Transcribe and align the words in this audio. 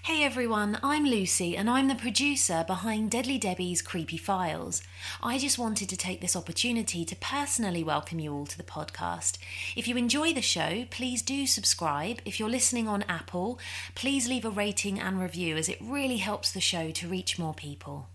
Hey 0.00 0.24
everyone, 0.24 0.80
I'm 0.82 1.04
Lucy 1.04 1.56
and 1.56 1.70
I'm 1.70 1.86
the 1.86 1.94
producer 1.94 2.64
behind 2.66 3.08
Deadly 3.12 3.38
Debbie's 3.38 3.80
Creepy 3.80 4.16
Files. 4.16 4.82
I 5.22 5.38
just 5.38 5.60
wanted 5.60 5.88
to 5.90 5.96
take 5.96 6.20
this 6.20 6.34
opportunity 6.34 7.04
to 7.04 7.14
personally 7.14 7.84
welcome 7.84 8.18
you 8.18 8.34
all 8.34 8.46
to 8.46 8.58
the 8.58 8.64
podcast. 8.64 9.38
If 9.76 9.86
you 9.86 9.96
enjoy 9.96 10.32
the 10.32 10.42
show, 10.42 10.86
please 10.90 11.22
do 11.22 11.46
subscribe. 11.46 12.18
If 12.24 12.40
you're 12.40 12.50
listening 12.50 12.88
on 12.88 13.04
Apple, 13.04 13.60
please 13.94 14.28
leave 14.28 14.44
a 14.44 14.50
rating 14.50 14.98
and 14.98 15.20
review 15.20 15.56
as 15.56 15.68
it 15.68 15.78
really 15.80 16.16
helps 16.16 16.50
the 16.50 16.60
show 16.60 16.90
to 16.90 17.06
reach 17.06 17.38
more 17.38 17.54
people. 17.54 18.08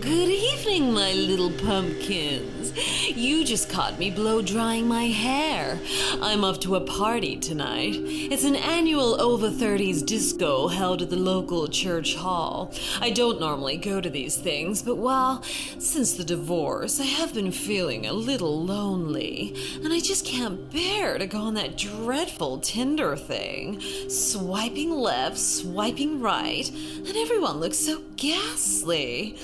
Good 0.00 0.30
evening, 0.30 0.92
my 0.94 1.12
little 1.12 1.50
pumpkins. 1.50 2.61
You 3.12 3.44
just 3.44 3.68
caught 3.68 3.98
me 3.98 4.10
blow 4.10 4.40
drying 4.42 4.88
my 4.88 5.04
hair. 5.04 5.78
I'm 6.20 6.44
off 6.44 6.60
to 6.60 6.76
a 6.76 6.80
party 6.80 7.36
tonight. 7.36 7.94
It's 7.96 8.44
an 8.44 8.56
annual 8.56 9.20
over 9.20 9.50
30s 9.50 10.04
disco 10.04 10.68
held 10.68 11.02
at 11.02 11.10
the 11.10 11.16
local 11.16 11.68
church 11.68 12.16
hall. 12.16 12.72
I 13.00 13.10
don't 13.10 13.40
normally 13.40 13.76
go 13.76 14.00
to 14.00 14.08
these 14.08 14.36
things, 14.36 14.82
but 14.82 14.96
well, 14.96 15.42
since 15.78 16.14
the 16.14 16.24
divorce, 16.24 17.00
I 17.00 17.04
have 17.04 17.34
been 17.34 17.52
feeling 17.52 18.06
a 18.06 18.12
little 18.12 18.64
lonely, 18.64 19.54
and 19.82 19.92
I 19.92 20.00
just 20.00 20.24
can't 20.24 20.70
bear 20.72 21.18
to 21.18 21.26
go 21.26 21.38
on 21.38 21.54
that 21.54 21.76
dreadful 21.76 22.58
Tinder 22.58 23.16
thing. 23.16 23.80
Swiping 24.08 24.90
left, 24.90 25.38
swiping 25.38 26.20
right, 26.20 26.68
and 26.70 27.16
everyone 27.16 27.60
looks 27.60 27.78
so 27.78 28.02
ghastly. 28.16 29.36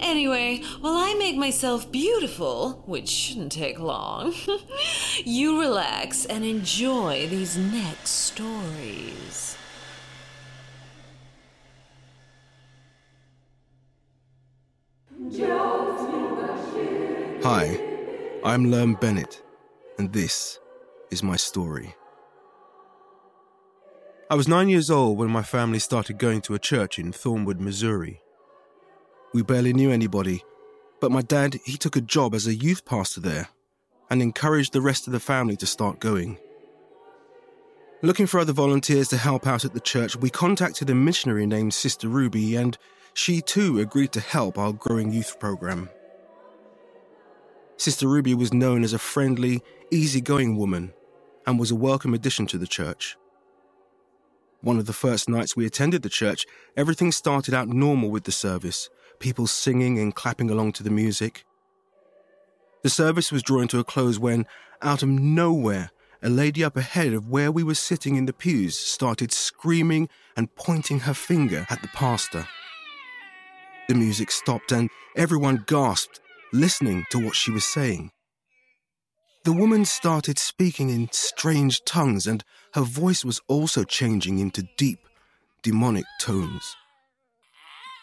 Anyway, 0.00 0.62
while 0.80 0.96
I 0.96 1.14
make 1.14 1.36
myself 1.36 1.90
beautiful, 1.92 2.59
which 2.68 3.08
shouldn't 3.08 3.52
take 3.52 3.78
long, 3.78 4.34
you 5.24 5.60
relax 5.60 6.24
and 6.26 6.44
enjoy 6.44 7.26
these 7.28 7.56
next 7.56 8.10
stories. 8.10 9.56
Hi, 17.42 17.80
I'm 18.44 18.66
Lerm 18.66 19.00
Bennett, 19.00 19.42
and 19.98 20.12
this 20.12 20.58
is 21.10 21.22
my 21.22 21.36
story. 21.36 21.94
I 24.30 24.34
was 24.34 24.46
nine 24.46 24.68
years 24.68 24.90
old 24.90 25.18
when 25.18 25.30
my 25.30 25.42
family 25.42 25.78
started 25.78 26.18
going 26.18 26.40
to 26.42 26.54
a 26.54 26.58
church 26.58 26.98
in 26.98 27.12
Thornwood, 27.12 27.58
Missouri. 27.58 28.20
We 29.34 29.42
barely 29.42 29.72
knew 29.72 29.90
anybody, 29.90 30.44
but 31.00 31.10
my 31.10 31.22
dad, 31.22 31.58
he 31.64 31.76
took 31.76 31.96
a 31.96 32.00
job 32.00 32.34
as 32.34 32.46
a 32.46 32.54
youth 32.54 32.84
pastor 32.84 33.20
there 33.20 33.48
and 34.10 34.20
encouraged 34.20 34.72
the 34.72 34.80
rest 34.80 35.06
of 35.06 35.12
the 35.12 35.20
family 35.20 35.56
to 35.56 35.66
start 35.66 36.00
going. 36.00 36.38
Looking 38.02 38.26
for 38.26 38.40
other 38.40 38.52
volunteers 38.52 39.08
to 39.08 39.16
help 39.16 39.46
out 39.46 39.64
at 39.64 39.74
the 39.74 39.80
church, 39.80 40.16
we 40.16 40.30
contacted 40.30 40.88
a 40.90 40.94
missionary 40.94 41.46
named 41.46 41.74
Sister 41.74 42.08
Ruby, 42.08 42.56
and 42.56 42.76
she 43.14 43.40
too 43.40 43.78
agreed 43.78 44.12
to 44.12 44.20
help 44.20 44.58
our 44.58 44.72
growing 44.72 45.12
youth 45.12 45.38
program. 45.38 45.90
Sister 47.76 48.08
Ruby 48.08 48.34
was 48.34 48.52
known 48.52 48.84
as 48.84 48.92
a 48.92 48.98
friendly, 48.98 49.62
easygoing 49.90 50.56
woman 50.56 50.92
and 51.46 51.58
was 51.58 51.70
a 51.70 51.76
welcome 51.76 52.14
addition 52.14 52.46
to 52.46 52.58
the 52.58 52.66
church. 52.66 53.16
One 54.62 54.78
of 54.78 54.86
the 54.86 54.92
first 54.92 55.28
nights 55.28 55.56
we 55.56 55.64
attended 55.64 56.02
the 56.02 56.10
church, 56.10 56.44
everything 56.76 57.12
started 57.12 57.54
out 57.54 57.68
normal 57.68 58.10
with 58.10 58.24
the 58.24 58.32
service, 58.32 58.90
people 59.20 59.46
singing 59.46 59.98
and 59.98 60.14
clapping 60.14 60.50
along 60.50 60.72
to 60.72 60.82
the 60.82 60.90
music. 60.90 61.44
The 62.82 62.90
service 62.90 63.30
was 63.30 63.42
drawing 63.42 63.68
to 63.68 63.78
a 63.78 63.84
close 63.84 64.18
when, 64.18 64.46
out 64.82 65.02
of 65.02 65.08
nowhere, 65.08 65.92
a 66.22 66.28
lady 66.28 66.64
up 66.64 66.76
ahead 66.76 67.12
of 67.12 67.28
where 67.28 67.52
we 67.52 67.62
were 67.62 67.74
sitting 67.74 68.16
in 68.16 68.26
the 68.26 68.32
pews 68.32 68.76
started 68.76 69.32
screaming 69.32 70.08
and 70.36 70.54
pointing 70.54 71.00
her 71.00 71.14
finger 71.14 71.66
at 71.70 71.80
the 71.82 71.88
pastor. 71.88 72.46
The 73.88 73.94
music 73.94 74.30
stopped 74.30 74.72
and 74.72 74.90
everyone 75.16 75.64
gasped, 75.66 76.20
listening 76.52 77.04
to 77.10 77.18
what 77.18 77.34
she 77.34 77.50
was 77.50 77.64
saying. 77.64 78.10
The 79.44 79.52
woman 79.52 79.86
started 79.86 80.38
speaking 80.38 80.90
in 80.90 81.08
strange 81.12 81.82
tongues, 81.84 82.26
and 82.26 82.44
her 82.74 82.82
voice 82.82 83.24
was 83.24 83.40
also 83.48 83.84
changing 83.84 84.38
into 84.38 84.68
deep, 84.76 84.98
demonic 85.62 86.04
tones. 86.20 86.76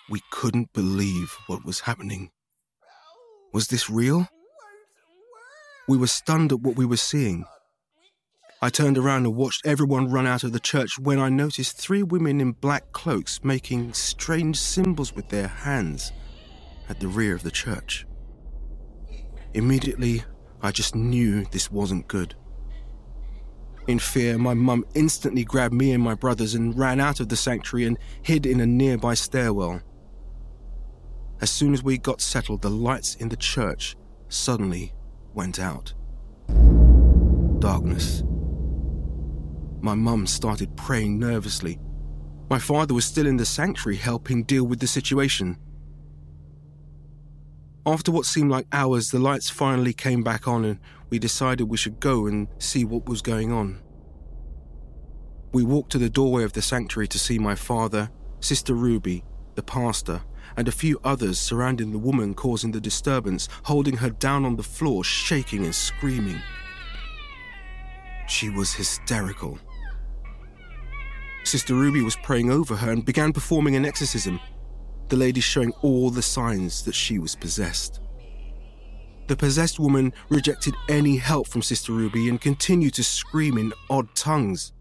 We 0.10 0.22
couldn't 0.32 0.72
believe 0.72 1.36
what 1.48 1.66
was 1.66 1.82
happening. 1.82 2.32
Was 3.52 3.68
this 3.68 3.90
real? 3.90 4.28
We 5.88 5.98
were 5.98 6.08
stunned 6.08 6.52
at 6.52 6.62
what 6.62 6.78
we 6.78 6.86
were 6.86 6.98
seeing. 6.98 7.46
I 8.62 8.70
turned 8.70 8.98
around 8.98 9.26
and 9.26 9.36
watched 9.36 9.66
everyone 9.66 10.10
run 10.10 10.26
out 10.26 10.44
of 10.44 10.52
the 10.52 10.60
church 10.60 10.98
when 10.98 11.20
I 11.20 11.30
noticed 11.30 11.78
three 11.78 12.04
women 12.04 12.42
in 12.42 12.54
black 12.54 12.92
cloaks 12.92 13.44
making 13.44 13.94
strange 13.94 14.58
symbols 14.58 15.14
with 15.14 15.30
their 15.30 15.48
hands 15.48 16.12
at 16.90 17.00
the 17.00 17.08
rear 17.08 17.36
of 17.36 17.44
the 17.44 17.52
church. 17.52 18.08
Immediately, 19.54 20.24
I 20.62 20.72
just 20.72 20.96
knew 20.96 21.46
this 21.46 21.70
wasn't 21.70 22.08
good. 22.08 22.34
In 23.88 24.00
fear, 24.00 24.38
my 24.38 24.54
mum 24.54 24.86
instantly 24.96 25.44
grabbed 25.44 25.74
me 25.74 25.92
and 25.92 26.04
my 26.04 26.16
brothers 26.16 26.56
and 26.56 26.78
ran 26.78 27.00
out 27.00 27.20
of 27.20 27.30
the 27.30 27.36
sanctuary 27.36 27.86
and 27.86 27.98
hid 28.22 28.46
in 28.46 28.60
a 28.60 28.66
nearby 28.66 29.14
stairwell. 29.14 29.82
As 31.40 31.52
soon 31.52 31.74
as 31.74 31.84
we 31.84 31.98
got 31.98 32.20
settled, 32.20 32.62
the 32.62 32.70
lights 32.70 33.16
in 33.16 33.30
the 33.30 33.38
church 33.38 33.96
suddenly 34.28 34.94
went 35.34 35.60
out. 35.60 35.94
Darkness. 37.60 38.24
My 39.80 39.94
mum 39.94 40.26
started 40.26 40.76
praying 40.76 41.20
nervously. 41.20 41.80
My 42.50 42.58
father 42.58 42.94
was 42.94 43.06
still 43.06 43.28
in 43.28 43.38
the 43.38 43.46
sanctuary 43.46 43.98
helping 43.98 44.44
deal 44.44 44.64
with 44.64 44.80
the 44.80 44.88
situation. 44.88 45.58
After 47.86 48.12
what 48.12 48.26
seemed 48.26 48.52
like 48.52 48.68
hours, 48.72 49.12
the 49.12 49.20
lights 49.20 49.50
finally 49.50 49.94
came 49.94 50.24
back 50.24 50.48
on 50.48 50.66
and 50.66 50.80
we 51.10 51.20
decided 51.20 51.70
we 51.70 51.78
should 51.78 52.00
go 52.00 52.26
and 52.26 52.48
see 52.58 52.84
what 52.84 53.08
was 53.08 53.22
going 53.22 53.52
on. 53.52 53.80
We 55.54 55.64
walked 55.64 55.92
to 55.92 55.98
the 55.98 56.10
doorway 56.10 56.44
of 56.44 56.54
the 56.54 56.62
sanctuary 56.62 57.08
to 57.10 57.20
see 57.20 57.40
my 57.40 57.56
father, 57.56 58.10
Sister 58.40 58.74
Ruby, 58.74 59.24
the 59.56 59.64
pastor, 59.64 60.22
and 60.58 60.68
a 60.68 60.72
few 60.72 61.00
others 61.04 61.40
surrounding 61.40 61.92
the 61.92 62.00
woman 62.00 62.34
causing 62.34 62.72
the 62.72 62.82
disturbance, 62.82 63.48
holding 63.64 63.98
her 63.98 64.10
down 64.10 64.44
on 64.44 64.56
the 64.56 64.64
floor, 64.64 65.04
shaking 65.04 65.64
and 65.64 65.74
screaming. 65.74 66.42
She 68.28 68.50
was 68.50 68.74
hysterical. 68.74 69.60
Sister 71.44 71.76
Ruby 71.76 72.02
was 72.02 72.18
praying 72.18 72.52
over 72.52 72.76
her 72.76 72.92
and 72.92 73.06
began 73.06 73.32
performing 73.32 73.78
an 73.78 73.86
exorcism, 73.86 74.40
the 75.08 75.16
lady 75.16 75.40
showing 75.40 75.72
all 75.82 76.10
the 76.10 76.22
signs 76.22 76.84
that 76.84 76.96
she 76.96 77.20
was 77.20 77.36
possessed. 77.36 78.02
The 79.28 79.36
possessed 79.36 79.80
woman 79.80 80.14
rejected 80.30 80.76
any 80.90 81.18
help 81.18 81.48
from 81.48 81.62
Sister 81.62 81.92
Ruby 81.92 82.30
and 82.30 82.42
continued 82.42 82.94
to 82.96 83.04
scream 83.04 83.58
in 83.58 83.74
odd 83.90 84.14
tongues. 84.16 84.74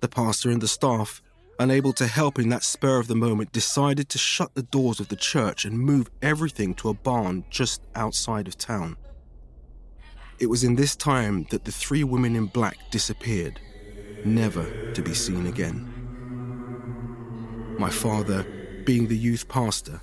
The 0.00 0.08
pastor 0.08 0.50
and 0.50 0.60
the 0.60 0.68
staff, 0.68 1.22
unable 1.60 1.92
to 1.92 2.06
help 2.06 2.38
in 2.38 2.48
that 2.48 2.64
spur 2.64 2.98
of 2.98 3.06
the 3.06 3.14
moment, 3.14 3.52
decided 3.52 4.08
to 4.08 4.16
shut 4.16 4.54
the 4.54 4.62
doors 4.62 4.98
of 4.98 5.08
the 5.08 5.16
church 5.16 5.66
and 5.66 5.78
move 5.78 6.10
everything 6.22 6.72
to 6.72 6.88
a 6.88 6.94
barn 6.94 7.44
just 7.50 7.82
outside 7.94 8.48
of 8.48 8.56
town. 8.56 8.96
It 10.38 10.46
was 10.46 10.64
in 10.64 10.76
this 10.76 10.96
time 10.96 11.46
that 11.50 11.66
the 11.66 11.70
three 11.70 12.02
women 12.02 12.34
in 12.34 12.46
black 12.46 12.78
disappeared, 12.90 13.60
never 14.24 14.92
to 14.94 15.02
be 15.02 15.12
seen 15.12 15.46
again. 15.46 15.86
My 17.78 17.90
father, 17.90 18.46
being 18.84 19.08
the 19.08 19.18
youth 19.18 19.46
pastor, 19.46 20.00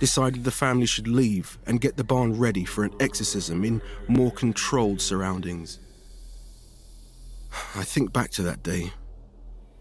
decided 0.00 0.42
the 0.42 0.50
family 0.50 0.86
should 0.86 1.06
leave 1.06 1.58
and 1.64 1.80
get 1.80 1.96
the 1.96 2.02
barn 2.02 2.36
ready 2.36 2.64
for 2.64 2.82
an 2.82 2.94
exorcism 2.98 3.64
in 3.64 3.80
more 4.08 4.32
controlled 4.32 5.00
surroundings. 5.00 5.78
I 7.76 7.84
think 7.84 8.12
back 8.12 8.32
to 8.32 8.42
that 8.42 8.64
day, 8.64 8.92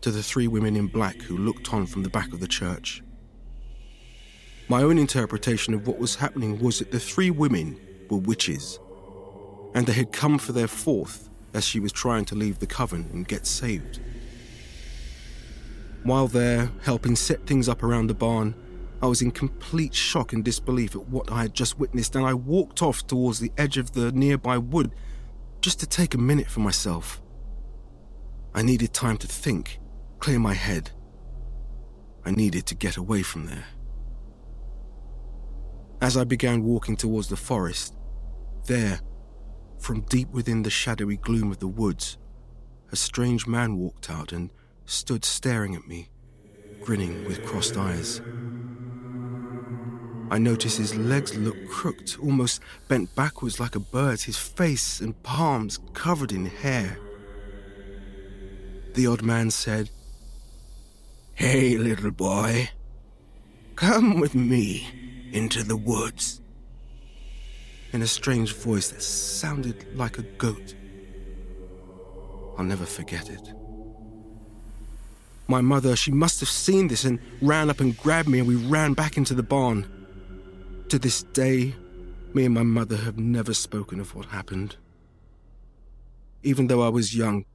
to 0.01 0.11
the 0.11 0.23
three 0.23 0.47
women 0.47 0.75
in 0.75 0.87
black 0.87 1.21
who 1.21 1.37
looked 1.37 1.73
on 1.73 1.85
from 1.85 2.03
the 2.03 2.09
back 2.09 2.33
of 2.33 2.39
the 2.39 2.47
church. 2.47 3.03
My 4.69 4.81
own 4.81 4.97
interpretation 4.97 5.73
of 5.73 5.87
what 5.87 5.97
was 5.97 6.15
happening 6.15 6.59
was 6.59 6.79
that 6.79 6.91
the 6.91 6.99
three 6.99 7.31
women 7.31 7.79
were 8.09 8.17
witches, 8.17 8.79
and 9.73 9.85
they 9.85 9.93
had 9.93 10.11
come 10.11 10.37
for 10.37 10.51
their 10.51 10.67
fourth 10.67 11.29
as 11.53 11.65
she 11.65 11.79
was 11.79 11.91
trying 11.91 12.25
to 12.25 12.35
leave 12.35 12.59
the 12.59 12.67
coven 12.67 13.09
and 13.13 13.27
get 13.27 13.45
saved. 13.47 13.99
While 16.03 16.27
there, 16.27 16.71
helping 16.83 17.15
set 17.15 17.47
things 17.47 17.67
up 17.67 17.83
around 17.83 18.07
the 18.07 18.13
barn, 18.13 18.55
I 19.01 19.07
was 19.07 19.21
in 19.21 19.31
complete 19.31 19.93
shock 19.93 20.33
and 20.33 20.43
disbelief 20.43 20.95
at 20.95 21.07
what 21.07 21.31
I 21.31 21.43
had 21.43 21.53
just 21.53 21.77
witnessed, 21.77 22.15
and 22.15 22.25
I 22.25 22.33
walked 22.33 22.81
off 22.81 23.05
towards 23.05 23.39
the 23.39 23.51
edge 23.57 23.77
of 23.77 23.93
the 23.93 24.11
nearby 24.11 24.57
wood 24.57 24.91
just 25.61 25.79
to 25.81 25.85
take 25.85 26.13
a 26.13 26.17
minute 26.17 26.47
for 26.47 26.61
myself. 26.61 27.21
I 28.53 28.61
needed 28.63 28.93
time 28.93 29.17
to 29.17 29.27
think, 29.27 29.79
clear 30.19 30.39
my 30.39 30.53
head. 30.53 30.91
I 32.25 32.31
needed 32.31 32.65
to 32.67 32.75
get 32.75 32.97
away 32.97 33.21
from 33.21 33.45
there. 33.45 33.65
As 36.01 36.17
I 36.17 36.23
began 36.23 36.63
walking 36.63 36.95
towards 36.95 37.29
the 37.29 37.35
forest, 37.35 37.95
there, 38.65 38.99
from 39.79 40.01
deep 40.01 40.29
within 40.29 40.63
the 40.63 40.69
shadowy 40.69 41.17
gloom 41.17 41.51
of 41.51 41.59
the 41.59 41.67
woods, 41.67 42.17
a 42.91 42.95
strange 42.95 43.47
man 43.47 43.77
walked 43.77 44.09
out 44.09 44.31
and 44.31 44.51
stood 44.85 45.25
staring 45.25 45.75
at 45.75 45.87
me, 45.87 46.09
grinning 46.81 47.25
with 47.25 47.43
crossed 47.45 47.77
eyes. 47.77 48.21
I 50.29 50.37
noticed 50.37 50.77
his 50.77 50.95
legs 50.95 51.37
looked 51.37 51.69
crooked, 51.69 52.17
almost 52.21 52.61
bent 52.87 53.15
backwards 53.15 53.59
like 53.59 53.75
a 53.75 53.79
bird's, 53.79 54.23
his 54.23 54.37
face 54.37 54.99
and 54.99 55.21
palms 55.23 55.79
covered 55.93 56.33
in 56.33 56.45
hair. 56.45 56.99
The 58.93 59.07
odd 59.07 59.21
man 59.21 59.51
said, 59.51 59.89
Hey, 61.37 61.77
little 61.77 62.09
boy, 62.09 62.71
come 63.75 64.19
with 64.19 64.33
me 64.33 64.87
into 65.31 65.61
the 65.61 65.77
woods. 65.77 66.41
In 67.93 68.01
a 68.01 68.07
strange 68.07 68.55
voice 68.55 68.89
that 68.89 69.03
sounded 69.03 69.85
like 69.95 70.17
a 70.17 70.23
goat. 70.23 70.73
I'll 72.57 72.65
never 72.65 72.87
forget 72.87 73.29
it. 73.29 73.53
My 75.47 75.61
mother, 75.61 75.95
she 75.95 76.11
must 76.11 76.39
have 76.39 76.49
seen 76.49 76.87
this 76.87 77.05
and 77.05 77.19
ran 77.39 77.69
up 77.69 77.81
and 77.81 77.95
grabbed 77.95 78.27
me, 78.27 78.39
and 78.39 78.47
we 78.47 78.55
ran 78.55 78.93
back 78.93 79.15
into 79.15 79.35
the 79.35 79.43
barn. 79.43 79.85
To 80.89 80.97
this 80.97 81.21
day, 81.21 81.75
me 82.33 82.45
and 82.45 82.55
my 82.55 82.63
mother 82.63 82.97
have 82.97 83.19
never 83.19 83.53
spoken 83.53 83.99
of 83.99 84.15
what 84.15 84.25
happened. 84.25 84.75
Even 86.41 86.65
though 86.65 86.81
I 86.81 86.89
was 86.89 87.15
young, 87.15 87.45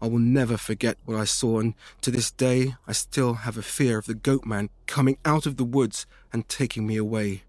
I 0.00 0.06
will 0.06 0.20
never 0.20 0.56
forget 0.56 0.96
what 1.04 1.16
I 1.16 1.24
saw, 1.24 1.58
and 1.58 1.74
to 2.02 2.10
this 2.10 2.30
day, 2.30 2.76
I 2.86 2.92
still 2.92 3.34
have 3.34 3.56
a 3.56 3.62
fear 3.62 3.98
of 3.98 4.06
the 4.06 4.14
goat 4.14 4.44
man 4.44 4.70
coming 4.86 5.18
out 5.24 5.44
of 5.44 5.56
the 5.56 5.64
woods 5.64 6.06
and 6.32 6.48
taking 6.48 6.86
me 6.86 6.96
away. 6.96 7.42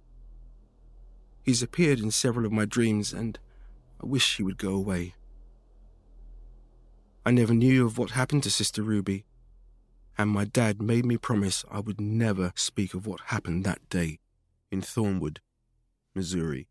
He's 1.43 1.61
appeared 1.61 1.99
in 1.99 2.11
several 2.11 2.45
of 2.45 2.51
my 2.51 2.65
dreams, 2.65 3.13
and 3.13 3.37
I 4.01 4.07
wish 4.07 4.37
he 4.37 4.43
would 4.43 4.57
go 4.57 4.73
away. 4.73 5.13
I 7.25 7.31
never 7.31 7.53
knew 7.53 7.85
of 7.85 7.97
what 7.97 8.11
happened 8.11 8.43
to 8.43 8.51
Sister 8.51 8.81
Ruby, 8.81 9.25
and 10.17 10.31
my 10.31 10.45
dad 10.45 10.81
made 10.81 11.05
me 11.05 11.17
promise 11.17 11.63
I 11.69 11.79
would 11.79 12.01
never 12.01 12.51
speak 12.55 12.93
of 12.93 13.05
what 13.05 13.21
happened 13.27 13.63
that 13.63 13.87
day 13.89 14.19
in 14.71 14.81
Thornwood, 14.81 15.37
Missouri. 16.15 16.67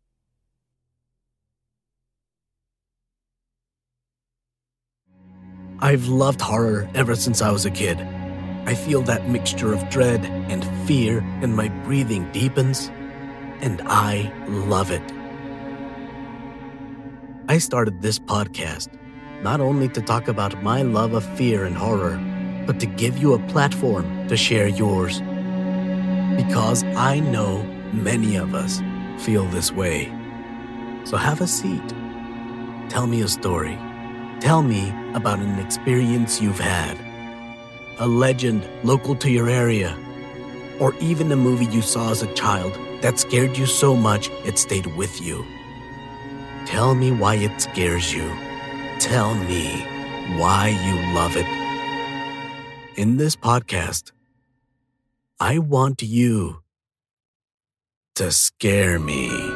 I've 5.81 6.09
loved 6.09 6.41
horror 6.41 6.89
ever 6.93 7.15
since 7.15 7.41
I 7.41 7.51
was 7.51 7.65
a 7.65 7.71
kid. 7.71 8.01
I 8.65 8.75
feel 8.75 9.01
that 9.03 9.29
mixture 9.29 9.73
of 9.73 9.89
dread 9.89 10.25
and 10.25 10.65
fear, 10.85 11.19
and 11.41 11.55
my 11.55 11.69
breathing 11.85 12.29
deepens, 12.33 12.91
and 13.61 13.81
I 13.85 14.29
love 14.47 14.91
it. 14.91 15.01
I 17.47 17.59
started 17.59 18.01
this 18.01 18.19
podcast 18.19 18.89
not 19.41 19.61
only 19.61 19.87
to 19.87 20.01
talk 20.01 20.27
about 20.27 20.61
my 20.61 20.81
love 20.81 21.13
of 21.13 21.23
fear 21.37 21.63
and 21.63 21.77
horror, 21.77 22.19
but 22.67 22.81
to 22.81 22.85
give 22.85 23.17
you 23.17 23.33
a 23.33 23.47
platform 23.47 24.27
to 24.27 24.35
share 24.35 24.67
yours. 24.67 25.21
Because 26.35 26.83
I 26.83 27.21
know 27.21 27.63
many 27.93 28.35
of 28.35 28.53
us 28.53 28.81
feel 29.17 29.45
this 29.45 29.71
way. 29.71 30.13
So 31.05 31.15
have 31.15 31.39
a 31.39 31.47
seat. 31.47 31.87
Tell 32.89 33.07
me 33.07 33.21
a 33.21 33.29
story. 33.29 33.79
Tell 34.39 34.61
me 34.61 34.93
about 35.13 35.39
an 35.39 35.59
experience 35.59 36.41
you've 36.41 36.59
had, 36.59 36.97
a 37.99 38.07
legend 38.07 38.65
local 38.83 39.13
to 39.15 39.29
your 39.29 39.49
area, 39.49 39.97
or 40.79 40.95
even 41.01 41.31
a 41.33 41.35
movie 41.35 41.65
you 41.65 41.81
saw 41.81 42.11
as 42.11 42.23
a 42.23 42.33
child 42.35 42.73
that 43.01 43.19
scared 43.19 43.57
you 43.57 43.65
so 43.65 43.95
much 43.95 44.29
it 44.45 44.57
stayed 44.57 44.85
with 44.95 45.21
you. 45.21 45.45
Tell 46.65 46.95
me 46.95 47.11
why 47.11 47.35
it 47.35 47.59
scares 47.59 48.13
you. 48.13 48.31
Tell 48.99 49.35
me 49.35 49.81
why 50.37 50.69
you 50.69 51.13
love 51.13 51.35
it. 51.35 51.47
In 52.97 53.17
this 53.17 53.35
podcast, 53.35 54.13
I 55.37 55.57
want 55.57 56.01
you 56.01 56.61
to 58.15 58.31
scare 58.31 58.99
me. 58.99 59.48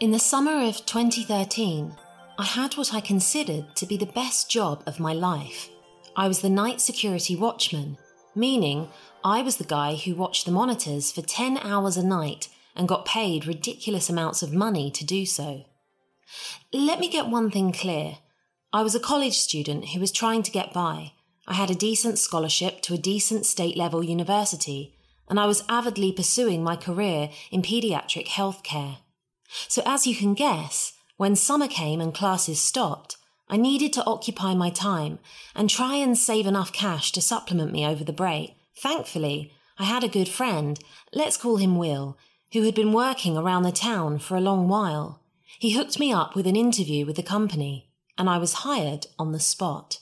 In 0.00 0.10
the 0.10 0.18
summer 0.18 0.66
of 0.66 0.84
2013, 0.86 1.96
I 2.36 2.44
had 2.44 2.76
what 2.76 2.92
I 2.92 3.00
considered 3.00 3.76
to 3.76 3.86
be 3.86 3.96
the 3.96 4.06
best 4.06 4.50
job 4.50 4.82
of 4.86 4.98
my 4.98 5.12
life. 5.12 5.68
I 6.16 6.26
was 6.26 6.40
the 6.40 6.50
night 6.50 6.80
security 6.80 7.36
watchman, 7.36 7.96
meaning 8.34 8.88
I 9.22 9.42
was 9.42 9.56
the 9.56 9.62
guy 9.62 9.94
who 9.94 10.16
watched 10.16 10.46
the 10.46 10.50
monitors 10.50 11.12
for 11.12 11.22
10 11.22 11.58
hours 11.58 11.96
a 11.96 12.04
night 12.04 12.48
and 12.74 12.88
got 12.88 13.04
paid 13.04 13.46
ridiculous 13.46 14.10
amounts 14.10 14.42
of 14.42 14.52
money 14.52 14.90
to 14.90 15.04
do 15.04 15.24
so. 15.24 15.64
Let 16.72 16.98
me 16.98 17.08
get 17.08 17.28
one 17.28 17.52
thing 17.52 17.70
clear. 17.70 18.18
I 18.72 18.82
was 18.82 18.96
a 18.96 19.00
college 19.00 19.38
student 19.38 19.90
who 19.90 20.00
was 20.00 20.10
trying 20.10 20.42
to 20.42 20.50
get 20.50 20.72
by. 20.72 21.12
I 21.46 21.54
had 21.54 21.70
a 21.70 21.74
decent 21.76 22.18
scholarship 22.18 22.80
to 22.82 22.94
a 22.94 22.98
decent 22.98 23.46
state 23.46 23.76
level 23.76 24.02
university, 24.02 24.96
and 25.28 25.38
I 25.38 25.46
was 25.46 25.62
avidly 25.68 26.10
pursuing 26.10 26.64
my 26.64 26.74
career 26.74 27.30
in 27.52 27.62
paediatric 27.62 28.26
healthcare. 28.26 28.96
So, 29.68 29.82
as 29.86 30.06
you 30.06 30.14
can 30.14 30.34
guess, 30.34 30.94
when 31.16 31.36
summer 31.36 31.68
came 31.68 32.00
and 32.00 32.14
classes 32.14 32.60
stopped, 32.60 33.16
I 33.48 33.56
needed 33.56 33.92
to 33.94 34.04
occupy 34.04 34.54
my 34.54 34.70
time 34.70 35.18
and 35.54 35.68
try 35.68 35.96
and 35.96 36.18
save 36.18 36.46
enough 36.46 36.72
cash 36.72 37.12
to 37.12 37.20
supplement 37.20 37.72
me 37.72 37.86
over 37.86 38.02
the 38.02 38.12
break. 38.12 38.56
Thankfully, 38.76 39.52
I 39.78 39.84
had 39.84 40.02
a 40.02 40.08
good 40.08 40.28
friend, 40.28 40.78
let's 41.12 41.36
call 41.36 41.56
him 41.56 41.76
Will, 41.76 42.16
who 42.52 42.62
had 42.62 42.74
been 42.74 42.92
working 42.92 43.36
around 43.36 43.64
the 43.64 43.72
town 43.72 44.18
for 44.18 44.36
a 44.36 44.40
long 44.40 44.68
while. 44.68 45.20
He 45.58 45.72
hooked 45.72 45.98
me 45.98 46.12
up 46.12 46.34
with 46.34 46.46
an 46.46 46.56
interview 46.56 47.06
with 47.06 47.16
the 47.16 47.22
company, 47.22 47.90
and 48.16 48.30
I 48.30 48.38
was 48.38 48.64
hired 48.64 49.06
on 49.18 49.32
the 49.32 49.40
spot. 49.40 49.98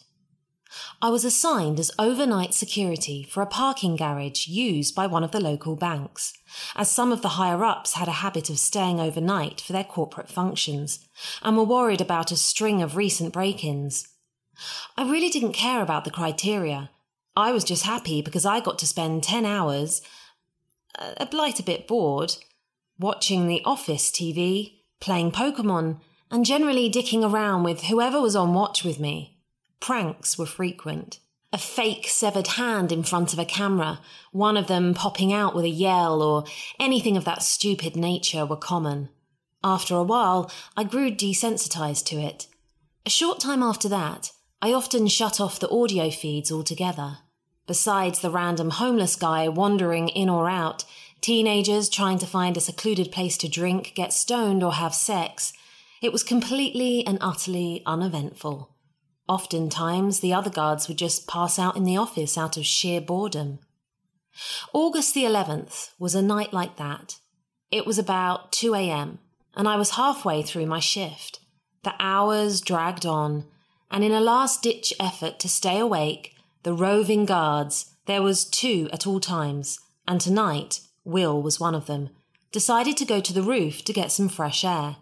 I 1.01 1.11
was 1.11 1.25
assigned 1.25 1.79
as 1.79 1.91
overnight 1.99 2.55
security 2.55 3.23
for 3.23 3.43
a 3.43 3.47
parking 3.47 3.97
garage 3.97 4.47
used 4.47 4.95
by 4.95 5.07
one 5.07 5.25
of 5.25 5.31
the 5.31 5.41
local 5.41 5.77
banks, 5.77 6.33
as 6.77 6.91
some 6.91 7.13
of 7.13 7.23
the 7.23 7.31
higher 7.31 7.65
ups 7.65 7.95
had 7.95 8.09
a 8.09 8.13
habit 8.23 8.51
of 8.51 8.59
staying 8.59 9.01
overnight 9.01 9.61
for 9.61 9.73
their 9.73 9.85
corporate 9.85 10.29
functions 10.29 11.07
and 11.43 11.57
were 11.57 11.65
worried 11.65 12.01
about 12.01 12.31
a 12.31 12.37
string 12.37 12.83
of 12.83 12.97
recent 12.97 13.33
break 13.33 13.65
ins. 13.65 14.09
I 14.97 15.11
really 15.11 15.29
didn't 15.31 15.53
care 15.53 15.83
about 15.83 16.05
the 16.05 16.11
criteria. 16.11 16.91
I 17.35 17.53
was 17.53 17.65
just 17.65 17.85
happy 17.85 18.21
because 18.21 18.45
I 18.45 18.61
got 18.61 18.79
to 18.81 18.87
spend 18.87 19.23
10 19.23 19.47
hours, 19.47 20.03
uh, 20.99 21.15
a 21.17 21.27
blight 21.27 21.59
a 21.59 21.63
bit 21.63 21.89
bored, 21.89 22.37
watching 22.99 23.47
the 23.47 23.63
office 23.65 24.11
TV, 24.11 24.81
playing 25.01 25.33
Pokemon, 25.33 26.01
and 26.31 26.45
generally 26.45 26.91
dicking 26.91 27.29
around 27.29 27.63
with 27.63 27.85
whoever 27.85 28.21
was 28.21 28.37
on 28.37 28.55
watch 28.55 28.85
with 28.85 29.01
me. 29.01 29.39
Pranks 29.81 30.39
were 30.39 30.47
frequent. 30.47 31.19
A 31.55 31.59
fake 31.59 32.09
severed 32.09 32.47
hand 32.47 32.91
in 32.91 33.03
front 33.03 33.35
of 33.35 33.39
a 33.39 33.45
camera, 33.45 34.01
one 34.31 34.57
of 34.57 34.69
them 34.69 34.95
popping 34.95 35.35
out 35.35 35.55
with 35.55 35.67
a 35.67 35.71
yell 35.71 36.23
or 36.23 36.45
anything 36.81 37.15
of 37.17 37.27
that 37.27 37.43
stupid 37.43 37.95
nature 37.95 38.47
were 38.47 38.57
common. 38.57 39.11
After 39.63 39.95
a 39.95 40.03
while, 40.03 40.51
I 40.79 40.85
grew 40.85 41.11
desensitized 41.11 42.07
to 42.07 42.17
it. 42.17 42.47
A 43.05 43.11
short 43.11 43.39
time 43.39 43.63
after 43.63 43.87
that, 43.91 44.33
I 44.63 44.73
often 44.73 45.07
shut 45.09 45.41
off 45.41 45.61
the 45.61 45.69
audio 45.69 46.11
feeds 46.11 46.51
altogether. 46.51 47.19
Besides 47.67 48.21
the 48.21 48.31
random 48.31 48.71
homeless 48.71 49.15
guy 49.15 49.47
wandering 49.49 50.09
in 50.09 50.31
or 50.31 50.49
out, 50.49 50.85
teenagers 51.21 51.91
trying 51.91 52.19
to 52.19 52.27
find 52.27 52.57
a 52.57 52.61
secluded 52.61 53.13
place 53.13 53.37
to 53.37 53.49
drink, 53.49 53.93
get 53.95 54.15
stoned, 54.15 54.63
or 54.63 54.73
have 54.73 54.95
sex, 54.95 55.53
it 56.01 56.13
was 56.13 56.23
completely 56.23 57.07
and 57.07 57.19
utterly 57.21 57.83
uneventful. 57.85 58.72
Oftentimes, 59.29 60.21
the 60.21 60.35
other 60.35 60.51
guards 60.51 60.89
would 60.89 60.99
just 60.99 61.29
pass 61.29 61.59
out 61.59 61.77
in 61.77 61.85
the 61.85 61.97
office 61.97 62.37
out 62.37 62.57
of 62.57 62.67
sheer 62.67 63.01
boredom. 63.01 63.61
August 64.73 65.15
the 65.15 65.25
11th 65.25 65.91
was 65.99 66.15
a 66.15 66.23
night 66.23 66.53
like 66.53 66.77
that. 66.77 67.19
It 67.71 67.87
was 67.87 67.99
about 67.99 68.53
2 68.53 68.75
a.m., 68.75 69.19
and 69.55 69.69
I 69.69 69.77
was 69.77 69.91
halfway 69.91 70.43
through 70.43 70.67
my 70.67 70.81
shift. 70.81 71.41
The 71.85 71.95
hours 72.01 72.61
dragged 72.61 73.07
on, 73.07 73.47
and 73.91 74.03
in 74.03 74.13
a 74.13 74.21
last 74.21 74.63
ditch 74.63 74.93
effort 74.99 75.39
to 75.41 75.49
stay 75.49 75.79
awake, 75.79 76.35
the 76.63 76.73
roving 76.73 77.27
guards, 77.27 77.91
There 78.07 78.23
was 78.23 78.45
two 78.45 78.89
at 78.93 79.07
all 79.07 79.21
times, 79.21 79.79
and 80.09 80.21
tonight, 80.21 80.81
Will 81.05 81.41
was 81.41 81.61
one 81.61 81.75
of 81.75 81.87
them, 81.87 82.11
decided 82.51 82.97
to 82.97 83.05
go 83.05 83.21
to 83.21 83.33
the 83.33 83.43
roof 83.43 83.85
to 83.85 83.93
get 83.93 84.11
some 84.11 84.29
fresh 84.29 84.65
air. 84.65 84.97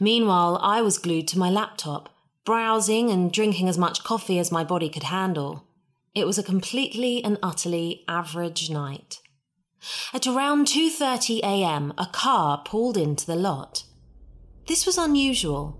Meanwhile, 0.00 0.58
I 0.60 0.82
was 0.82 0.98
glued 0.98 1.28
to 1.28 1.38
my 1.38 1.50
laptop, 1.50 2.11
browsing 2.44 3.10
and 3.10 3.32
drinking 3.32 3.68
as 3.68 3.78
much 3.78 4.02
coffee 4.02 4.38
as 4.38 4.50
my 4.50 4.64
body 4.64 4.88
could 4.88 5.04
handle. 5.04 5.64
It 6.14 6.26
was 6.26 6.38
a 6.38 6.42
completely 6.42 7.22
and 7.24 7.38
utterly 7.42 8.04
average 8.08 8.68
night. 8.68 9.20
At 10.12 10.26
around 10.26 10.66
2:30 10.66 11.40
a.m., 11.42 11.92
a 11.96 12.06
car 12.06 12.62
pulled 12.64 12.96
into 12.96 13.26
the 13.26 13.36
lot. 13.36 13.84
This 14.66 14.86
was 14.86 14.98
unusual. 14.98 15.78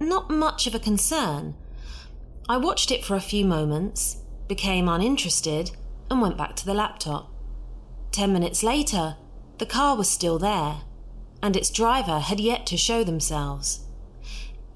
Not 0.00 0.30
much 0.30 0.66
of 0.66 0.74
a 0.74 0.78
concern. 0.78 1.54
I 2.48 2.56
watched 2.58 2.90
it 2.90 3.04
for 3.04 3.16
a 3.16 3.30
few 3.32 3.44
moments, 3.44 4.18
became 4.46 4.88
uninterested, 4.88 5.70
and 6.10 6.20
went 6.20 6.36
back 6.36 6.54
to 6.56 6.66
the 6.66 6.74
laptop. 6.74 7.32
Ten 8.12 8.32
minutes 8.32 8.62
later, 8.62 9.16
the 9.58 9.66
car 9.66 9.96
was 9.96 10.08
still 10.08 10.38
there, 10.38 10.82
and 11.42 11.56
its 11.56 11.70
driver 11.70 12.20
had 12.20 12.38
yet 12.38 12.66
to 12.66 12.76
show 12.76 13.02
themselves. 13.02 13.85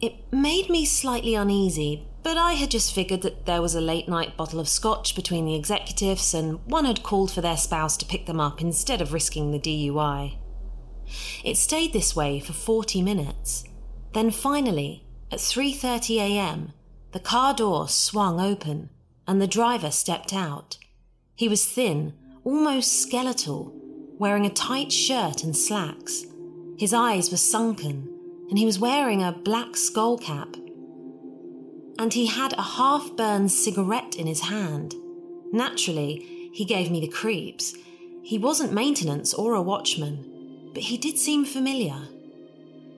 It 0.01 0.33
made 0.33 0.71
me 0.71 0.87
slightly 0.87 1.35
uneasy, 1.35 2.07
but 2.23 2.39
I 2.39 2.55
had 2.55 2.71
just 2.71 2.95
figured 2.95 3.21
that 3.23 3.45
there 3.45 3.61
was 3.61 3.75
a 3.75 3.81
late 3.81 4.09
night 4.09 4.37
bottle 4.37 4.59
of 4.59 4.69
scotch 4.69 5.15
between 5.15 5.45
the 5.45 5.55
executives 5.55 6.33
and 6.33 6.65
one 6.67 6.87
had 6.87 7.03
called 7.03 7.31
for 7.31 7.43
their 7.43 7.57
spouse 7.57 7.97
to 7.99 8.07
pick 8.07 8.27
them 8.27 8.41
up 8.41 8.61
instead 8.61 9.03
of 9.03 9.13
risking 9.13 9.51
the 9.51 9.59
DUI. 9.59 10.39
It 11.45 11.57
stayed 11.57 11.93
this 11.93 12.17
way 12.17 12.41
for 12.41 12.53
40 12.53 13.03
minutes. 13.03 13.65
Then 14.15 14.31
finally, 14.31 15.05
at 15.31 15.39
3:30 15.39 16.17
a.m., 16.17 16.73
the 17.13 17.21
car 17.21 17.53
door 17.53 17.89
swung 17.89 18.41
open 18.41 18.91
and 19.27 19.41
the 19.41 19.47
driver 19.47 19.91
stepped 19.91 20.33
out. 20.33 20.79
He 21.35 21.49
was 21.49 21.67
thin, 21.67 22.15
almost 22.45 23.03
skeletal, 23.03 23.75
wearing 24.19 24.47
a 24.47 24.51
tight 24.51 24.93
shirt 24.93 25.45
and 25.45 25.57
slacks. 25.57 26.25
His 26.79 26.95
eyes 26.95 27.31
were 27.31 27.37
sunken, 27.37 28.09
and 28.51 28.59
he 28.59 28.67
was 28.67 28.79
wearing 28.79 29.23
a 29.23 29.33
black 29.33 29.77
skull 29.77 30.19
cap. 30.19 30.57
And 31.99 32.13
he 32.13 32.27
had 32.27 32.53
a 32.53 32.63
half 32.63 33.17
burned 33.17 33.53
cigarette 33.53 34.17
in 34.17 34.27
his 34.27 34.41
hand. 34.41 34.95
Naturally, 35.53 36.51
he 36.53 36.65
gave 36.65 36.91
me 36.91 37.01
the 37.01 37.09
creeps. 37.09 37.75
He 38.23 38.39
wasn't 38.39 38.73
maintenance 38.73 39.33
or 39.33 39.55
a 39.55 39.63
watchman, 39.63 40.71
but 40.75 40.83
he 40.83 40.99
did 40.99 41.17
seem 41.17 41.45
familiar. 41.45 42.09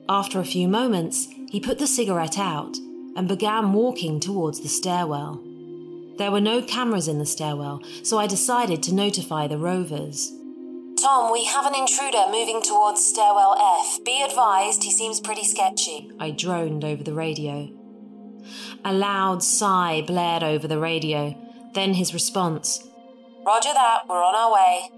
After 0.08 0.40
a 0.40 0.44
few 0.44 0.68
moments, 0.68 1.28
he 1.50 1.60
put 1.60 1.78
the 1.78 1.86
cigarette 1.86 2.38
out 2.38 2.76
and 3.14 3.28
began 3.28 3.72
walking 3.72 4.20
towards 4.20 4.60
the 4.60 4.68
stairwell. 4.68 5.42
There 6.16 6.30
were 6.30 6.40
no 6.40 6.62
cameras 6.62 7.08
in 7.08 7.18
the 7.18 7.26
stairwell, 7.26 7.82
so 8.02 8.18
I 8.18 8.26
decided 8.26 8.82
to 8.84 8.94
notify 8.94 9.46
the 9.46 9.58
rovers. 9.58 10.32
Tom, 11.02 11.32
we 11.32 11.44
have 11.46 11.66
an 11.66 11.74
intruder 11.74 12.26
moving 12.30 12.62
towards 12.62 13.04
stairwell 13.04 13.56
F. 13.80 14.04
Be 14.04 14.22
advised, 14.22 14.84
he 14.84 14.92
seems 14.92 15.18
pretty 15.18 15.42
sketchy. 15.42 16.08
I 16.20 16.30
droned 16.30 16.84
over 16.84 17.02
the 17.02 17.12
radio. 17.12 17.68
A 18.84 18.92
loud 18.92 19.42
sigh 19.42 20.04
blared 20.06 20.44
over 20.44 20.68
the 20.68 20.78
radio, 20.78 21.36
then 21.74 21.94
his 21.94 22.14
response 22.14 22.86
Roger 23.44 23.72
that, 23.72 24.02
we're 24.08 24.22
on 24.22 24.36
our 24.36 24.52
way. 24.52 24.90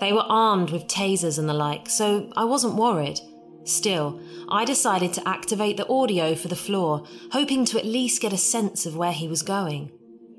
They 0.00 0.12
were 0.12 0.26
armed 0.28 0.68
with 0.68 0.86
tasers 0.86 1.38
and 1.38 1.48
the 1.48 1.54
like, 1.54 1.88
so 1.88 2.30
I 2.36 2.44
wasn't 2.44 2.74
worried. 2.74 3.20
Still, 3.64 4.20
I 4.50 4.66
decided 4.66 5.14
to 5.14 5.26
activate 5.26 5.78
the 5.78 5.88
audio 5.88 6.34
for 6.34 6.48
the 6.48 6.56
floor, 6.56 7.06
hoping 7.30 7.64
to 7.66 7.78
at 7.78 7.86
least 7.86 8.20
get 8.20 8.34
a 8.34 8.38
sense 8.38 8.84
of 8.84 8.98
where 8.98 9.12
he 9.12 9.28
was 9.28 9.40
going. 9.40 9.92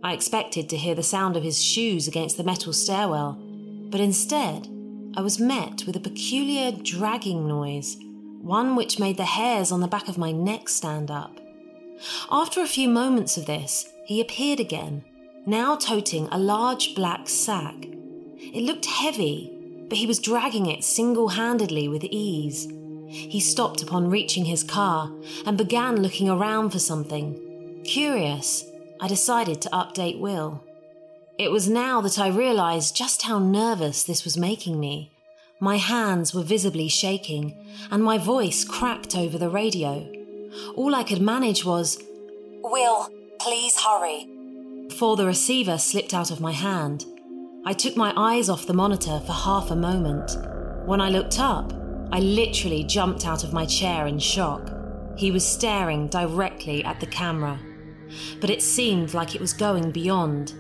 I 0.04 0.14
expected 0.14 0.70
to 0.70 0.78
hear 0.78 0.94
the 0.94 1.02
sound 1.02 1.36
of 1.36 1.42
his 1.42 1.64
shoes 1.64 2.08
against 2.08 2.38
the 2.38 2.44
metal 2.44 2.74
stairwell, 2.74 3.42
but 3.90 4.00
instead, 4.00 4.68
I 5.16 5.22
was 5.22 5.40
met 5.40 5.86
with 5.86 5.96
a 5.96 6.00
peculiar 6.00 6.72
dragging 6.72 7.48
noise, 7.48 7.98
one 8.42 8.76
which 8.76 9.00
made 9.00 9.18
the 9.18 9.26
hairs 9.26 9.72
on 9.72 9.80
the 9.80 9.88
back 9.88 10.08
of 10.08 10.18
my 10.18 10.32
neck 10.32 10.68
stand 10.68 11.12
up. 11.12 11.40
After 12.32 12.62
a 12.62 12.68
few 12.68 12.90
moments 12.90 13.38
of 13.38 13.46
this, 13.46 13.88
he 14.08 14.20
appeared 14.20 14.60
again, 14.60 15.04
now 15.46 15.76
toting 15.76 16.28
a 16.32 16.40
large 16.40 16.96
black 16.96 17.30
sack. 17.30 17.76
It 18.38 18.64
looked 18.64 18.88
heavy, 18.88 19.56
but 19.88 20.00
he 20.00 20.08
was 20.08 20.18
dragging 20.18 20.66
it 20.66 20.84
single 20.84 21.30
handedly 21.30 21.88
with 21.88 22.04
ease. 22.06 22.68
He 23.08 23.40
stopped 23.40 23.84
upon 23.84 24.10
reaching 24.10 24.46
his 24.46 24.64
car 24.64 25.12
and 25.46 25.56
began 25.60 26.02
looking 26.02 26.28
around 26.28 26.72
for 26.72 26.80
something. 26.80 27.82
Curious, 27.86 28.66
I 29.00 29.08
decided 29.08 29.62
to 29.62 29.70
update 29.70 30.20
Will. 30.20 30.64
It 31.40 31.52
was 31.52 31.70
now 31.70 32.02
that 32.02 32.20
I 32.20 32.28
realized 32.28 32.96
just 32.96 33.24
how 33.24 33.40
nervous 33.40 34.04
this 34.04 34.24
was 34.24 34.38
making 34.38 34.80
me. 34.80 35.12
My 35.60 35.78
hands 35.78 36.34
were 36.34 36.44
visibly 36.44 36.88
shaking, 36.88 37.58
and 37.90 38.04
my 38.04 38.18
voice 38.18 38.64
cracked 38.64 39.16
over 39.16 39.38
the 39.38 39.50
radio. 39.50 40.12
All 40.76 40.94
I 40.94 41.04
could 41.04 41.22
manage 41.22 41.66
was, 41.66 42.02
Will, 42.62 43.10
please 43.40 43.80
hurry. 43.80 44.28
Before 44.88 45.16
the 45.16 45.26
receiver 45.26 45.78
slipped 45.78 46.14
out 46.14 46.32
of 46.32 46.42
my 46.42 46.52
hand. 46.52 47.06
I 47.66 47.74
took 47.74 47.96
my 47.96 48.14
eyes 48.16 48.50
off 48.50 48.68
the 48.68 48.74
monitor 48.74 49.20
for 49.26 49.32
half 49.32 49.72
a 49.72 49.76
moment. 49.76 50.38
When 50.86 51.02
I 51.02 51.10
looked 51.10 51.40
up, 51.40 51.74
I 52.12 52.20
literally 52.20 52.84
jumped 52.84 53.26
out 53.26 53.44
of 53.44 53.54
my 53.54 53.66
chair 53.66 54.06
in 54.06 54.20
shock. 54.20 54.70
He 55.16 55.32
was 55.32 55.46
staring 55.48 56.08
directly 56.10 56.84
at 56.84 57.00
the 57.00 57.08
camera 57.08 57.60
but 58.40 58.50
it 58.50 58.62
seemed 58.62 59.14
like 59.14 59.36
it 59.36 59.42
was 59.42 59.54
going 59.54 59.92
beyond. 59.92 60.54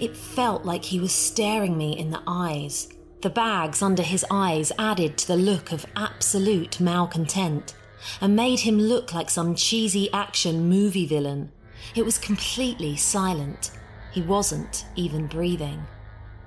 It 0.00 0.16
felt 0.16 0.64
like 0.64 0.84
he 0.84 1.00
was 1.00 1.12
staring 1.12 1.76
me 1.76 1.96
in 1.98 2.10
the 2.10 2.22
eyes. 2.26 2.88
The 3.22 3.30
bags 3.30 3.82
under 3.82 4.02
his 4.02 4.24
eyes 4.30 4.72
added 4.78 5.18
to 5.18 5.28
the 5.28 5.36
look 5.36 5.72
of 5.72 5.86
absolute 5.96 6.80
malcontent 6.80 7.74
and 8.20 8.36
made 8.36 8.60
him 8.60 8.78
look 8.78 9.12
like 9.12 9.30
some 9.30 9.54
cheesy 9.54 10.12
action 10.12 10.68
movie 10.68 11.06
villain. 11.06 11.50
It 11.94 12.04
was 12.04 12.18
completely 12.18 12.96
silent. 12.96 13.72
He 14.12 14.22
wasn't 14.22 14.86
even 14.96 15.26
breathing. 15.26 15.86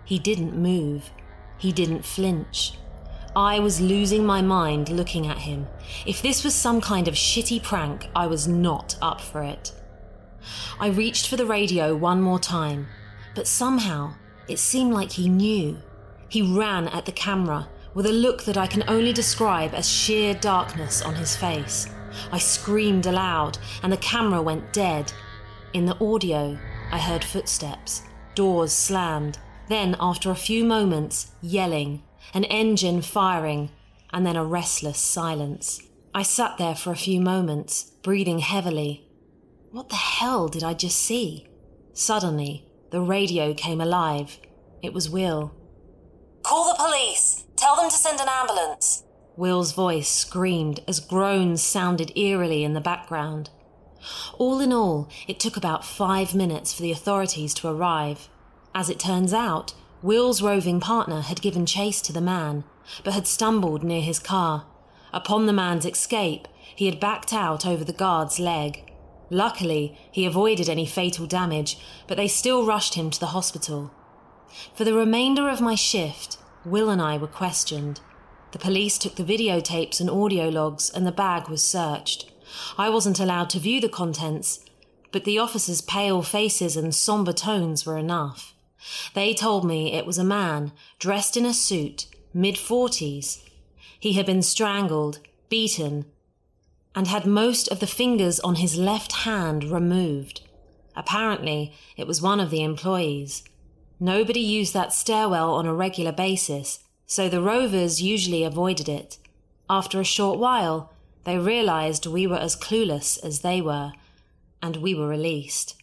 He 0.06 0.20
didn't 0.20 0.56
move. 0.58 1.12
He 1.58 1.72
didn't 1.72 2.06
flinch. 2.06 2.74
I 3.36 3.60
was 3.60 3.80
losing 3.80 4.26
my 4.26 4.42
mind 4.42 4.90
looking 4.90 5.28
at 5.28 5.38
him. 5.38 5.68
If 6.06 6.22
this 6.22 6.44
was 6.44 6.56
some 6.56 6.82
kind 6.82 7.08
of 7.08 7.14
shitty 7.14 7.62
prank, 7.62 8.08
I 8.16 8.26
was 8.28 8.48
not 8.48 8.98
up 9.02 9.22
for 9.22 9.44
it. 9.44 9.72
I 10.80 10.88
reached 10.88 11.28
for 11.28 11.36
the 11.36 11.46
radio 11.46 11.96
one 11.96 12.22
more 12.22 12.40
time, 12.40 12.88
but 13.36 13.48
somehow 13.48 14.14
it 14.48 14.60
seemed 14.60 14.94
like 14.94 15.12
he 15.12 15.30
knew. 15.30 15.78
He 16.30 16.42
ran 16.42 16.88
at 16.90 17.06
the 17.06 17.12
camera 17.12 17.70
with 17.94 18.06
a 18.06 18.12
look 18.12 18.44
that 18.44 18.58
I 18.58 18.68
can 18.68 18.84
only 18.88 19.14
describe 19.14 19.74
as 19.74 19.90
sheer 19.90 20.34
darkness 20.34 21.02
on 21.02 21.16
his 21.16 21.36
face. 21.36 21.88
I 22.32 22.38
screamed 22.38 23.06
aloud, 23.06 23.58
and 23.84 23.92
the 23.92 23.98
camera 23.98 24.42
went 24.42 24.74
dead. 24.74 25.12
In 25.74 25.86
the 25.86 25.98
audio, 26.04 26.58
I 26.92 26.98
heard 26.98 27.24
footsteps, 27.24 28.04
doors 28.36 28.72
slammed, 28.72 29.38
then, 29.68 29.96
after 30.00 30.32
a 30.32 30.36
few 30.36 30.64
moments, 30.64 31.32
yelling, 31.42 32.04
an 32.34 32.44
engine 32.46 33.02
firing, 33.02 33.70
and 34.12 34.26
then 34.26 34.36
a 34.36 34.44
restless 34.46 34.98
silence. 34.98 35.82
I 36.14 36.24
sat 36.24 36.58
there 36.58 36.76
for 36.76 36.92
a 36.92 36.98
few 36.98 37.22
moments, 37.22 37.92
breathing 38.02 38.40
heavily, 38.40 39.10
what 39.72 39.90
the 39.90 39.96
hell 39.96 40.48
did 40.48 40.64
I 40.64 40.74
just 40.74 40.98
see? 40.98 41.48
Suddenly, 41.94 42.66
the 42.92 43.02
radio 43.02 43.54
came 43.54 43.82
alive. 43.82 44.38
It 44.82 44.94
was 44.94 45.10
Will. 45.10 45.54
Call 46.44 46.70
the 46.70 46.82
police! 46.82 47.46
Tell 47.56 47.76
them 47.76 47.90
to 47.90 47.96
send 47.96 48.20
an 48.20 48.28
ambulance! 48.30 49.04
Will's 49.36 49.74
voice 49.74 50.10
screamed 50.10 50.82
as 50.88 51.00
groans 51.00 51.62
sounded 51.62 52.18
eerily 52.18 52.64
in 52.64 52.74
the 52.74 52.82
background. 52.82 53.50
All 54.38 54.60
in 54.60 54.74
all, 54.74 55.10
it 55.28 55.40
took 55.40 55.58
about 55.58 55.86
five 55.86 56.34
minutes 56.34 56.74
for 56.74 56.82
the 56.82 56.92
authorities 56.92 57.54
to 57.56 57.68
arrive. 57.68 58.30
As 58.74 58.90
it 58.90 59.00
turns 59.00 59.34
out, 59.34 59.74
Will's 60.02 60.42
roving 60.42 60.80
partner 60.80 61.22
had 61.22 61.42
given 61.42 61.66
chase 61.66 62.02
to 62.04 62.14
the 62.14 62.22
man, 62.22 62.64
but 63.04 63.14
had 63.14 63.28
stumbled 63.28 63.84
near 63.84 64.02
his 64.02 64.20
car. 64.20 64.66
Upon 65.12 65.46
the 65.46 65.54
man's 65.54 65.86
escape, 65.86 66.48
he 66.76 66.86
had 66.86 67.00
backed 67.00 67.34
out 67.34 67.66
over 67.66 67.84
the 67.84 67.94
guard's 67.94 68.40
leg. 68.40 68.89
Luckily, 69.30 69.98
he 70.12 70.26
avoided 70.26 70.70
any 70.70 70.86
fatal 70.86 71.26
damage, 71.26 71.78
but 72.08 72.18
they 72.18 72.28
still 72.28 72.66
rushed 72.66 72.96
him 72.96 73.10
to 73.12 73.20
the 73.20 73.28
hospital. 73.28 73.92
For 74.74 74.84
the 74.84 74.94
remainder 74.94 75.50
of 75.50 75.62
my 75.62 75.76
shift, 75.76 76.38
Will 76.66 76.90
and 76.90 77.02
I 77.02 77.18
were 77.18 77.28
questioned. 77.28 78.02
The 78.52 78.60
police 78.60 78.98
took 78.98 79.16
the 79.16 79.24
videotapes 79.24 80.00
and 80.00 80.10
audio 80.10 80.50
logs, 80.50 80.90
and 80.90 81.06
the 81.06 81.12
bag 81.12 81.48
was 81.48 81.64
searched. 81.64 82.32
I 82.78 82.90
wasn't 82.90 83.20
allowed 83.20 83.50
to 83.52 83.60
view 83.60 83.80
the 83.80 83.90
contents, 83.90 84.66
but 85.12 85.24
the 85.24 85.38
officers' 85.38 85.82
pale 85.82 86.24
faces 86.24 86.76
and 86.76 86.94
somber 86.94 87.34
tones 87.34 87.86
were 87.86 87.98
enough. 87.98 88.56
They 89.14 89.34
told 89.34 89.66
me 89.66 89.94
it 89.94 90.06
was 90.06 90.18
a 90.18 90.24
man 90.24 90.72
dressed 90.98 91.38
in 91.38 91.46
a 91.46 91.54
suit, 91.54 92.08
mid 92.34 92.58
forties. 92.58 93.44
He 94.00 94.14
had 94.14 94.26
been 94.26 94.42
strangled, 94.42 95.20
beaten, 95.50 96.06
and 96.96 97.08
had 97.08 97.26
most 97.26 97.68
of 97.68 97.80
the 97.80 97.88
fingers 97.88 98.40
on 98.42 98.56
his 98.56 98.78
left 98.78 99.12
hand 99.12 99.64
removed. 99.64 100.42
Apparently, 100.96 101.74
it 101.96 102.08
was 102.08 102.22
one 102.22 102.40
of 102.40 102.50
the 102.50 102.64
employees. 102.64 103.44
Nobody 104.00 104.40
used 104.40 104.74
that 104.74 104.94
stairwell 104.94 105.54
on 105.54 105.66
a 105.66 105.74
regular 105.74 106.12
basis, 106.12 106.80
so 107.06 107.30
the 107.30 107.42
rovers 107.42 108.02
usually 108.02 108.44
avoided 108.44 108.90
it. 108.90 109.18
After 109.70 110.00
a 110.00 110.06
short 110.06 110.40
while, 110.40 110.92
they 111.26 111.38
realized 111.38 112.06
we 112.06 112.26
were 112.26 112.38
as 112.38 112.56
clueless 112.56 113.24
as 113.24 113.42
they 113.42 113.62
were, 113.62 113.94
and 114.62 114.78
we 114.78 114.96
were 114.96 115.08
released. 115.08 115.76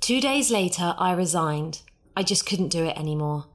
Two 0.00 0.20
days 0.20 0.50
later, 0.50 0.94
I 0.98 1.12
resigned. 1.12 1.82
I 2.16 2.22
just 2.22 2.46
couldn't 2.46 2.68
do 2.68 2.84
it 2.84 2.96
anymore. 2.96 3.46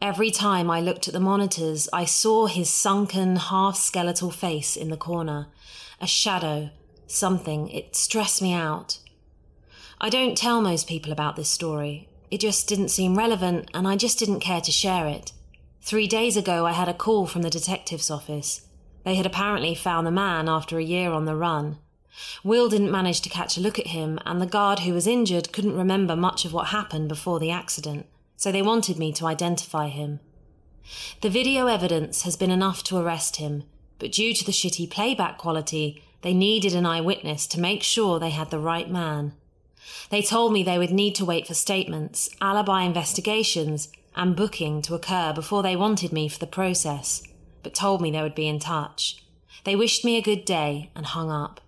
Every 0.00 0.30
time 0.30 0.70
I 0.70 0.80
looked 0.80 1.08
at 1.08 1.14
the 1.14 1.20
monitors, 1.20 1.88
I 1.92 2.04
saw 2.04 2.46
his 2.46 2.70
sunken, 2.70 3.36
half 3.36 3.76
skeletal 3.76 4.30
face 4.30 4.76
in 4.76 4.90
the 4.90 4.96
corner. 4.96 5.48
A 6.00 6.06
shadow, 6.06 6.70
something. 7.06 7.68
It 7.68 7.96
stressed 7.96 8.40
me 8.42 8.52
out. 8.52 8.98
I 10.00 10.08
don't 10.08 10.36
tell 10.36 10.60
most 10.60 10.86
people 10.86 11.12
about 11.12 11.36
this 11.36 11.48
story. 11.48 12.08
It 12.30 12.40
just 12.40 12.68
didn't 12.68 12.90
seem 12.90 13.16
relevant, 13.16 13.70
and 13.74 13.86
I 13.88 13.96
just 13.96 14.18
didn't 14.18 14.40
care 14.40 14.60
to 14.60 14.70
share 14.70 15.06
it. 15.06 15.32
Three 15.80 16.06
days 16.06 16.36
ago, 16.36 16.66
I 16.66 16.72
had 16.72 16.88
a 16.88 16.94
call 16.94 17.26
from 17.26 17.42
the 17.42 17.50
detective's 17.50 18.10
office. 18.10 18.66
They 19.04 19.14
had 19.14 19.26
apparently 19.26 19.74
found 19.74 20.06
the 20.06 20.10
man 20.10 20.48
after 20.48 20.78
a 20.78 20.84
year 20.84 21.10
on 21.10 21.24
the 21.24 21.36
run. 21.36 21.78
Will 22.44 22.68
didn't 22.68 22.90
manage 22.90 23.20
to 23.22 23.28
catch 23.28 23.56
a 23.56 23.60
look 23.60 23.78
at 23.78 23.88
him, 23.88 24.18
and 24.26 24.40
the 24.40 24.46
guard 24.46 24.80
who 24.80 24.92
was 24.92 25.06
injured 25.06 25.52
couldn't 25.52 25.76
remember 25.76 26.14
much 26.14 26.44
of 26.44 26.52
what 26.52 26.68
happened 26.68 27.08
before 27.08 27.40
the 27.40 27.50
accident 27.50 28.06
so 28.38 28.52
they 28.52 28.62
wanted 28.62 28.98
me 28.98 29.12
to 29.12 29.26
identify 29.26 29.88
him. 29.88 30.20
The 31.20 31.28
video 31.28 31.66
evidence 31.66 32.22
has 32.22 32.36
been 32.36 32.52
enough 32.52 32.82
to 32.84 32.96
arrest 32.96 33.36
him, 33.36 33.64
but 33.98 34.12
due 34.12 34.34
to 34.34 34.44
the 34.44 34.52
shitty 34.52 34.90
playback 34.90 35.38
quality, 35.38 36.02
they 36.22 36.34
needed 36.34 36.74
an 36.74 36.86
eyewitness 36.86 37.46
to 37.48 37.60
make 37.60 37.82
sure 37.82 38.18
they 38.18 38.30
had 38.30 38.50
the 38.50 38.58
right 38.58 38.90
man. 38.90 39.32
They 40.10 40.22
told 40.22 40.52
me 40.52 40.62
they 40.62 40.78
would 40.78 40.90
need 40.90 41.14
to 41.16 41.24
wait 41.24 41.46
for 41.46 41.54
statements, 41.54 42.28
alibi 42.40 42.82
investigations, 42.82 43.88
and 44.16 44.36
booking 44.36 44.82
to 44.82 44.94
occur 44.94 45.32
before 45.32 45.62
they 45.62 45.76
wanted 45.76 46.12
me 46.12 46.28
for 46.28 46.38
the 46.38 46.46
process, 46.46 47.22
but 47.62 47.74
told 47.74 48.00
me 48.00 48.10
they 48.10 48.22
would 48.22 48.34
be 48.34 48.48
in 48.48 48.58
touch. 48.58 49.22
They 49.64 49.76
wished 49.76 50.04
me 50.04 50.16
a 50.16 50.22
good 50.22 50.44
day 50.44 50.90
and 50.94 51.06
hung 51.06 51.30
up. 51.30 51.60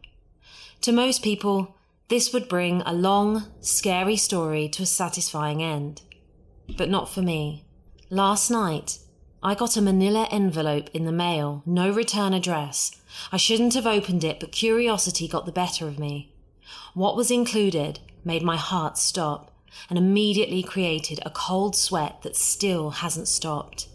To 0.83 0.93
most 0.93 1.23
people, 1.23 1.77
this 2.09 2.33
would 2.33 2.49
bring 2.49 2.83
a 2.83 2.93
long, 2.93 3.45
scary 3.61 4.17
story 4.17 4.69
to 4.71 4.83
a 4.83 4.87
satisfying 4.87 5.63
end 5.63 6.03
but 6.77 6.91
not 6.91 7.09
for 7.09 7.23
me. 7.23 7.65
Last 8.09 8.51
night, 8.51 8.99
I 9.43 9.55
got 9.55 9.77
a 9.77 9.81
manila 9.83 10.29
envelope 10.31 10.91
in 10.93 11.07
the 11.07 11.13
mail, 11.13 11.63
no 11.65 11.91
return 11.91 12.35
address. 12.35 12.93
I 13.33 13.39
shouldn't 13.39 13.73
have 13.73 13.87
opened 13.87 14.23
it, 14.23 14.39
but 14.39 14.53
curiosity 14.53 15.27
got 15.29 15.47
the 15.47 15.53
better 15.53 15.89
of 15.89 15.99
me. 15.99 16.35
What 16.93 17.17
was 17.17 17.31
included 17.31 18.01
made 18.23 18.43
my 18.43 18.57
heart 18.57 18.99
stop 18.99 19.51
and 19.89 19.99
immediately 19.99 20.63
created 20.63 21.21
a 21.25 21.31
cold 21.31 21.75
sweat 21.75 22.21
that 22.23 22.37
still 22.37 22.91
hasn't 22.91 23.29
stopped. 23.29 23.89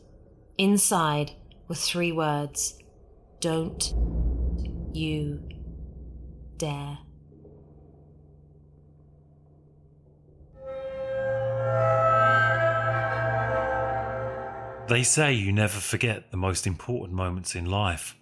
Inside 0.57 1.33
were 1.67 1.75
three 1.75 2.11
words 2.11 2.79
Don't 3.39 3.93
you 4.93 5.43
dare. 6.57 6.99
They 14.87 15.01
say 15.01 15.33
you 15.33 15.51
never 15.51 15.79
forget 15.79 16.29
the 16.29 16.37
most 16.37 16.67
important 16.67 17.11
moments 17.11 17.55
in 17.55 17.65
life, 17.65 18.15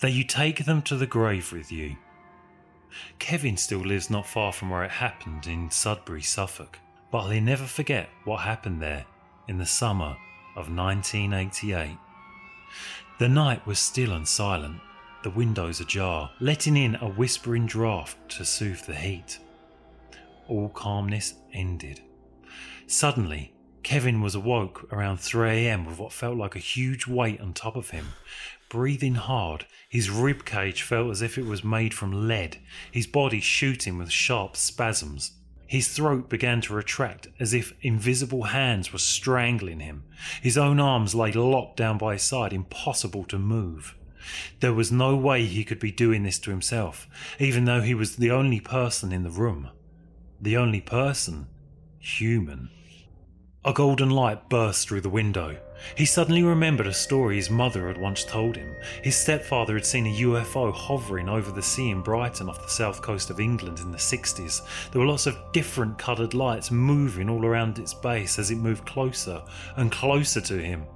that 0.00 0.12
you 0.12 0.24
take 0.24 0.64
them 0.64 0.80
to 0.82 0.96
the 0.96 1.06
grave 1.06 1.52
with 1.52 1.70
you. 1.70 1.96
Kevin 3.18 3.58
still 3.58 3.80
lives 3.80 4.08
not 4.08 4.26
far 4.26 4.54
from 4.54 4.70
where 4.70 4.84
it 4.84 4.90
happened 4.90 5.46
in 5.46 5.70
Sudbury, 5.70 6.22
Suffolk, 6.22 6.78
but 7.12 7.28
he'll 7.28 7.42
never 7.42 7.64
forget 7.64 8.08
what 8.24 8.40
happened 8.40 8.80
there 8.80 9.04
in 9.48 9.58
the 9.58 9.66
summer 9.66 10.16
of 10.56 10.74
1988. 10.74 11.98
The 13.18 13.28
night 13.28 13.66
was 13.66 13.78
still 13.78 14.12
and 14.12 14.26
silent, 14.26 14.80
the 15.24 15.30
windows 15.30 15.78
ajar, 15.80 16.30
letting 16.40 16.78
in 16.78 16.94
a 16.96 17.08
whispering 17.08 17.66
draught 17.66 18.14
to 18.30 18.46
soothe 18.46 18.80
the 18.86 18.94
heat. 18.94 19.40
All 20.46 20.70
calmness 20.70 21.34
ended. 21.52 22.00
Suddenly, 22.86 23.52
Kevin 23.88 24.20
was 24.20 24.34
awoke 24.34 24.86
around 24.92 25.16
3am 25.16 25.86
with 25.86 25.98
what 25.98 26.12
felt 26.12 26.36
like 26.36 26.54
a 26.54 26.58
huge 26.58 27.06
weight 27.06 27.40
on 27.40 27.54
top 27.54 27.74
of 27.74 27.88
him. 27.88 28.08
Breathing 28.68 29.14
hard, 29.14 29.64
his 29.88 30.10
rib 30.10 30.44
cage 30.44 30.82
felt 30.82 31.10
as 31.10 31.22
if 31.22 31.38
it 31.38 31.46
was 31.46 31.64
made 31.64 31.94
from 31.94 32.28
lead, 32.28 32.58
his 32.92 33.06
body 33.06 33.40
shooting 33.40 33.96
with 33.96 34.10
sharp 34.10 34.58
spasms. 34.58 35.32
His 35.66 35.88
throat 35.88 36.28
began 36.28 36.60
to 36.60 36.74
retract 36.74 37.28
as 37.40 37.54
if 37.54 37.72
invisible 37.80 38.42
hands 38.42 38.92
were 38.92 38.98
strangling 38.98 39.80
him. 39.80 40.04
His 40.42 40.58
own 40.58 40.78
arms 40.78 41.14
lay 41.14 41.32
locked 41.32 41.78
down 41.78 41.96
by 41.96 42.12
his 42.12 42.22
side, 42.22 42.52
impossible 42.52 43.24
to 43.24 43.38
move. 43.38 43.96
There 44.60 44.74
was 44.74 44.92
no 44.92 45.16
way 45.16 45.46
he 45.46 45.64
could 45.64 45.80
be 45.80 45.92
doing 45.92 46.24
this 46.24 46.38
to 46.40 46.50
himself, 46.50 47.08
even 47.38 47.64
though 47.64 47.80
he 47.80 47.94
was 47.94 48.16
the 48.16 48.32
only 48.32 48.60
person 48.60 49.12
in 49.12 49.22
the 49.22 49.30
room. 49.30 49.70
The 50.42 50.58
only 50.58 50.82
person 50.82 51.46
human. 51.98 52.68
A 53.68 53.72
golden 53.74 54.08
light 54.08 54.48
burst 54.48 54.88
through 54.88 55.02
the 55.02 55.10
window. 55.10 55.54
He 55.94 56.06
suddenly 56.06 56.42
remembered 56.42 56.86
a 56.86 56.94
story 56.94 57.36
his 57.36 57.50
mother 57.50 57.88
had 57.88 57.98
once 57.98 58.24
told 58.24 58.56
him. 58.56 58.74
His 59.02 59.14
stepfather 59.14 59.74
had 59.74 59.84
seen 59.84 60.06
a 60.06 60.20
UFO 60.20 60.72
hovering 60.72 61.28
over 61.28 61.52
the 61.52 61.60
sea 61.60 61.90
in 61.90 62.00
Brighton 62.00 62.48
off 62.48 62.62
the 62.62 62.70
south 62.70 63.02
coast 63.02 63.28
of 63.28 63.40
England 63.40 63.80
in 63.80 63.92
the 63.92 63.98
60s. 63.98 64.62
There 64.90 65.02
were 65.02 65.06
lots 65.06 65.26
of 65.26 65.36
different 65.52 65.98
coloured 65.98 66.32
lights 66.32 66.70
moving 66.70 67.28
all 67.28 67.44
around 67.44 67.78
its 67.78 67.92
base 67.92 68.38
as 68.38 68.50
it 68.50 68.56
moved 68.56 68.86
closer 68.86 69.42
and 69.76 69.92
closer 69.92 70.40
to 70.40 70.56
him. 70.56 70.86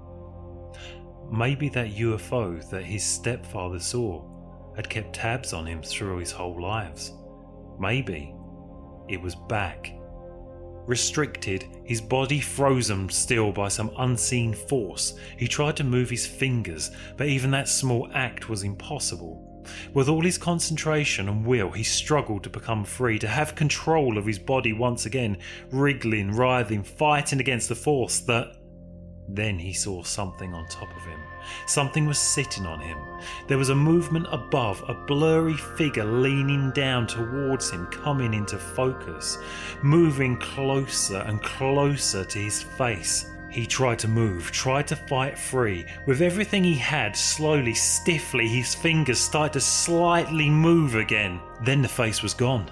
Maybe 1.31 1.69
that 1.69 1.97
UFO 1.97 2.71
that 2.71 2.85
his 2.85 3.05
stepfather 3.05 3.81
saw 3.81 4.25
had 4.77 4.89
kept 4.89 5.17
tabs 5.17 5.53
on 5.53 5.67
him 5.67 5.83
through 5.83 6.17
his 6.21 6.33
whole 6.33 6.59
lives. 6.59 7.13
Maybe 7.79 8.35
it 9.11 9.21
was 9.21 9.35
back 9.35 9.93
Restricted, 10.87 11.65
his 11.85 12.01
body 12.01 12.41
frozen 12.41 13.09
still 13.09 13.53
by 13.53 13.69
some 13.69 13.91
unseen 13.99 14.53
force, 14.53 15.15
he 15.37 15.47
tried 15.47 15.77
to 15.77 15.85
move 15.85 16.11
his 16.11 16.27
fingers, 16.27 16.91
but 17.17 17.29
even 17.29 17.51
that 17.53 17.69
small 17.69 18.11
act 18.13 18.49
was 18.49 18.65
impossible. 18.65 19.49
With 19.95 20.09
all 20.09 20.23
his 20.23 20.39
concentration 20.39 21.29
and 21.29 21.47
will, 21.47 21.71
he 21.71 21.85
struggled 21.85 22.43
to 22.45 22.51
become 22.51 22.85
free, 22.85 23.19
to 23.21 23.29
have 23.29 23.55
control 23.55 24.19
of 24.19 24.27
his 24.27 24.39
body 24.39 24.73
once 24.73 25.07
again, 25.07 25.39
wriggling, 25.71 26.33
writhing, 26.33 26.83
fighting 26.83 27.41
against 27.41 27.69
the 27.69 27.77
force 27.77 28.19
that. 28.21 28.57
Then 29.29 29.59
he 29.59 29.73
saw 29.73 30.03
something 30.03 30.53
on 30.53 30.67
top 30.67 30.95
of 30.97 31.05
him. 31.05 31.21
Something 31.67 32.07
was 32.07 32.19
sitting 32.19 32.67
on 32.67 32.81
him. 32.81 32.99
There 33.47 33.59
was 33.59 33.71
a 33.71 33.75
movement 33.75 34.27
above, 34.31 34.83
a 34.89 34.95
blurry 34.95 35.57
figure 35.57 36.05
leaning 36.05 36.71
down 36.73 37.07
towards 37.07 37.71
him, 37.71 37.87
coming 37.87 38.35
into 38.35 38.59
focus, 38.59 39.39
moving 39.83 40.37
closer 40.37 41.19
and 41.19 41.43
closer 41.43 42.25
to 42.25 42.39
his 42.39 42.63
face. 42.63 43.31
He 43.51 43.67
tried 43.67 43.99
to 44.01 44.09
move, 44.09 44.51
tried 44.51 44.87
to 44.89 44.97
fight 44.97 45.39
free. 45.39 45.85
With 46.07 46.23
everything 46.23 46.65
he 46.65 46.75
had, 46.75 47.17
slowly, 47.17 47.75
stiffly, 47.75 48.49
his 48.49 48.75
fingers 48.75 49.19
started 49.19 49.53
to 49.55 49.61
slightly 49.61 50.49
move 50.49 50.95
again. 50.95 51.41
Then 51.63 51.83
the 51.83 51.89
face 51.89 52.23
was 52.23 52.35
gone 52.35 52.71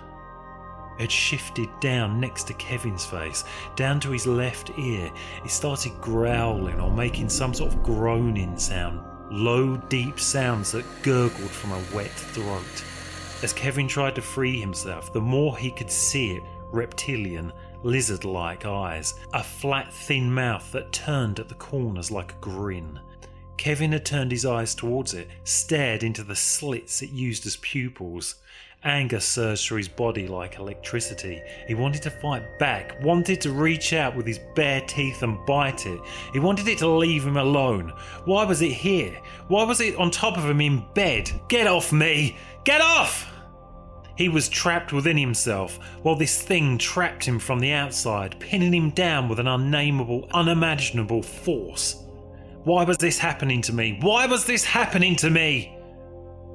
had 1.00 1.10
shifted 1.10 1.68
down 1.80 2.20
next 2.20 2.44
to 2.44 2.54
Kevin's 2.54 3.04
face, 3.04 3.44
down 3.74 3.98
to 4.00 4.10
his 4.10 4.26
left 4.26 4.70
ear. 4.78 5.10
It 5.44 5.50
started 5.50 6.00
growling 6.00 6.78
or 6.78 6.90
making 6.90 7.30
some 7.30 7.54
sort 7.54 7.72
of 7.72 7.82
groaning 7.82 8.58
sound, 8.58 9.00
low, 9.30 9.76
deep 9.76 10.20
sounds 10.20 10.72
that 10.72 10.84
gurgled 11.02 11.50
from 11.50 11.72
a 11.72 11.82
wet 11.94 12.10
throat. 12.10 12.84
As 13.42 13.54
Kevin 13.54 13.88
tried 13.88 14.14
to 14.16 14.22
free 14.22 14.60
himself, 14.60 15.12
the 15.12 15.20
more 15.20 15.56
he 15.56 15.70
could 15.70 15.90
see 15.90 16.32
it 16.32 16.42
reptilian, 16.72 17.52
lizard 17.82 18.24
like 18.24 18.64
eyes, 18.66 19.14
a 19.32 19.42
flat, 19.42 19.92
thin 19.92 20.32
mouth 20.32 20.70
that 20.72 20.92
turned 20.92 21.40
at 21.40 21.48
the 21.48 21.54
corners 21.54 22.10
like 22.10 22.32
a 22.32 22.40
grin. 22.40 23.00
Kevin 23.56 23.92
had 23.92 24.06
turned 24.06 24.32
his 24.32 24.46
eyes 24.46 24.74
towards 24.74 25.14
it, 25.14 25.28
stared 25.44 26.02
into 26.02 26.22
the 26.22 26.36
slits 26.36 27.02
it 27.02 27.10
used 27.10 27.46
as 27.46 27.56
pupils. 27.56 28.36
Anger 28.82 29.20
surged 29.20 29.66
through 29.66 29.76
his 29.76 29.88
body 29.88 30.26
like 30.26 30.58
electricity. 30.58 31.42
He 31.68 31.74
wanted 31.74 32.00
to 32.02 32.10
fight 32.10 32.58
back, 32.58 32.96
wanted 33.02 33.38
to 33.42 33.52
reach 33.52 33.92
out 33.92 34.16
with 34.16 34.26
his 34.26 34.40
bare 34.54 34.80
teeth 34.80 35.22
and 35.22 35.44
bite 35.44 35.84
it. 35.84 36.00
He 36.32 36.38
wanted 36.38 36.66
it 36.66 36.78
to 36.78 36.88
leave 36.88 37.26
him 37.26 37.36
alone. 37.36 37.92
Why 38.24 38.44
was 38.44 38.62
it 38.62 38.72
here? 38.72 39.14
Why 39.48 39.64
was 39.64 39.82
it 39.82 39.96
on 39.96 40.10
top 40.10 40.38
of 40.38 40.48
him 40.48 40.62
in 40.62 40.82
bed? 40.94 41.30
Get 41.48 41.66
off 41.66 41.92
me! 41.92 42.38
Get 42.64 42.80
off! 42.80 43.30
He 44.16 44.30
was 44.30 44.48
trapped 44.48 44.94
within 44.94 45.16
himself, 45.16 45.78
while 46.02 46.16
this 46.16 46.40
thing 46.40 46.78
trapped 46.78 47.24
him 47.24 47.38
from 47.38 47.60
the 47.60 47.72
outside, 47.72 48.40
pinning 48.40 48.72
him 48.72 48.90
down 48.90 49.28
with 49.28 49.40
an 49.40 49.46
unnameable, 49.46 50.26
unimaginable 50.32 51.22
force. 51.22 52.02
Why 52.64 52.84
was 52.84 52.98
this 52.98 53.18
happening 53.18 53.60
to 53.62 53.74
me? 53.74 53.98
Why 54.00 54.26
was 54.26 54.46
this 54.46 54.64
happening 54.64 55.16
to 55.16 55.30
me? 55.30 55.76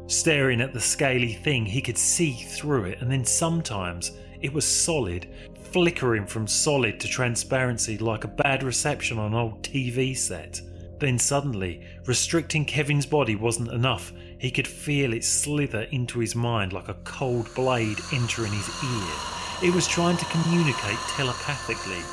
Staring 0.07 0.61
at 0.61 0.73
the 0.73 0.79
scaly 0.79 1.33
thing, 1.33 1.65
he 1.65 1.81
could 1.81 1.97
see 1.97 2.33
through 2.33 2.85
it, 2.85 3.01
and 3.01 3.11
then 3.11 3.25
sometimes 3.25 4.11
it 4.41 4.53
was 4.53 4.65
solid, 4.65 5.27
flickering 5.71 6.27
from 6.27 6.47
solid 6.47 6.99
to 6.99 7.07
transparency 7.07 7.97
like 7.97 8.23
a 8.23 8.27
bad 8.27 8.61
reception 8.61 9.17
on 9.17 9.33
an 9.33 9.33
old 9.33 9.63
TV 9.63 10.15
set. 10.15 10.61
Then 10.99 11.17
suddenly, 11.17 11.81
restricting 12.05 12.65
Kevin's 12.65 13.05
body 13.05 13.35
wasn't 13.35 13.71
enough. 13.71 14.13
He 14.37 14.51
could 14.51 14.67
feel 14.67 15.11
it 15.11 15.23
slither 15.23 15.81
into 15.91 16.19
his 16.19 16.35
mind 16.35 16.71
like 16.71 16.87
a 16.87 16.97
cold 17.03 17.53
blade 17.55 17.97
entering 18.13 18.53
his 18.53 18.69
ear. 18.83 19.69
It 19.69 19.73
was 19.73 19.87
trying 19.87 20.17
to 20.17 20.25
communicate 20.25 20.99
telepathically. 21.09 22.03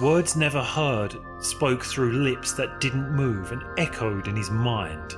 Words 0.00 0.34
never 0.34 0.62
heard 0.62 1.14
spoke 1.40 1.84
through 1.84 2.12
lips 2.12 2.54
that 2.54 2.80
didn't 2.80 3.12
move 3.12 3.52
and 3.52 3.62
echoed 3.78 4.28
in 4.28 4.34
his 4.34 4.50
mind. 4.50 5.16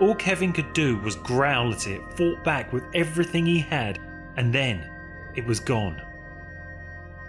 All 0.00 0.14
Kevin 0.14 0.52
could 0.52 0.72
do 0.72 0.96
was 0.98 1.16
growl 1.16 1.72
at 1.72 1.88
it, 1.88 2.00
fought 2.14 2.44
back 2.44 2.72
with 2.72 2.84
everything 2.94 3.44
he 3.44 3.58
had, 3.58 3.98
and 4.36 4.52
then 4.52 4.88
it 5.34 5.44
was 5.44 5.58
gone. 5.58 6.00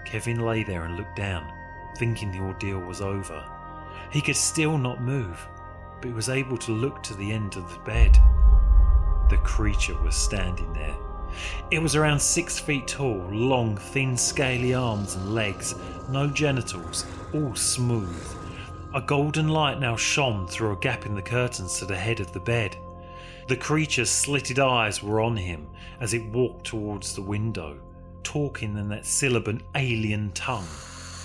Kevin 0.06 0.40
lay 0.40 0.64
there 0.64 0.86
and 0.86 0.96
looked 0.96 1.16
down, 1.16 1.52
thinking 1.98 2.32
the 2.32 2.40
ordeal 2.40 2.80
was 2.80 3.02
over. 3.02 3.44
He 4.12 4.22
could 4.22 4.36
still 4.36 4.78
not 4.78 5.02
move, 5.02 5.48
but 6.00 6.08
he 6.08 6.14
was 6.14 6.30
able 6.30 6.58
to 6.58 6.72
look 6.72 7.02
to 7.04 7.16
the 7.16 7.32
end 7.32 7.56
of 7.56 7.72
the 7.72 7.80
bed. 7.80 8.18
The 9.30 9.38
creature 9.38 10.00
was 10.02 10.16
standing 10.16 10.72
there. 10.74 10.96
It 11.72 11.80
was 11.80 11.96
around 11.96 12.20
six 12.20 12.60
feet 12.60 12.88
tall, 12.88 13.28
long, 13.32 13.78
thin, 13.78 14.18
scaly 14.18 14.74
arms 14.74 15.16
and 15.16 15.34
legs, 15.34 15.76
no 16.08 16.28
genitals, 16.28 17.06
all 17.34 17.56
smooth. 17.56 18.36
A 18.92 19.02
golden 19.02 19.50
light 19.50 19.80
now 19.80 19.96
shone 19.96 20.48
through 20.48 20.72
a 20.72 20.80
gap 20.80 21.06
in 21.06 21.14
the 21.14 21.22
curtains 21.22 21.78
to 21.78 21.86
the 21.86 21.96
head 21.96 22.20
of 22.20 22.34
the 22.34 22.40
bed. 22.40 22.76
The 23.48 23.56
creature's 23.56 24.10
slitted 24.10 24.58
eyes 24.58 25.04
were 25.04 25.22
on 25.22 25.38
him 25.38 25.68
as 26.00 26.16
it 26.16 26.26
walked 26.26 26.66
towards 26.66 27.14
the 27.14 27.22
window, 27.22 27.80
talking 28.24 28.76
in 28.78 28.90
that 28.90 29.06
sibilant 29.06 29.62
alien 29.76 30.32
tongue. 30.32 30.68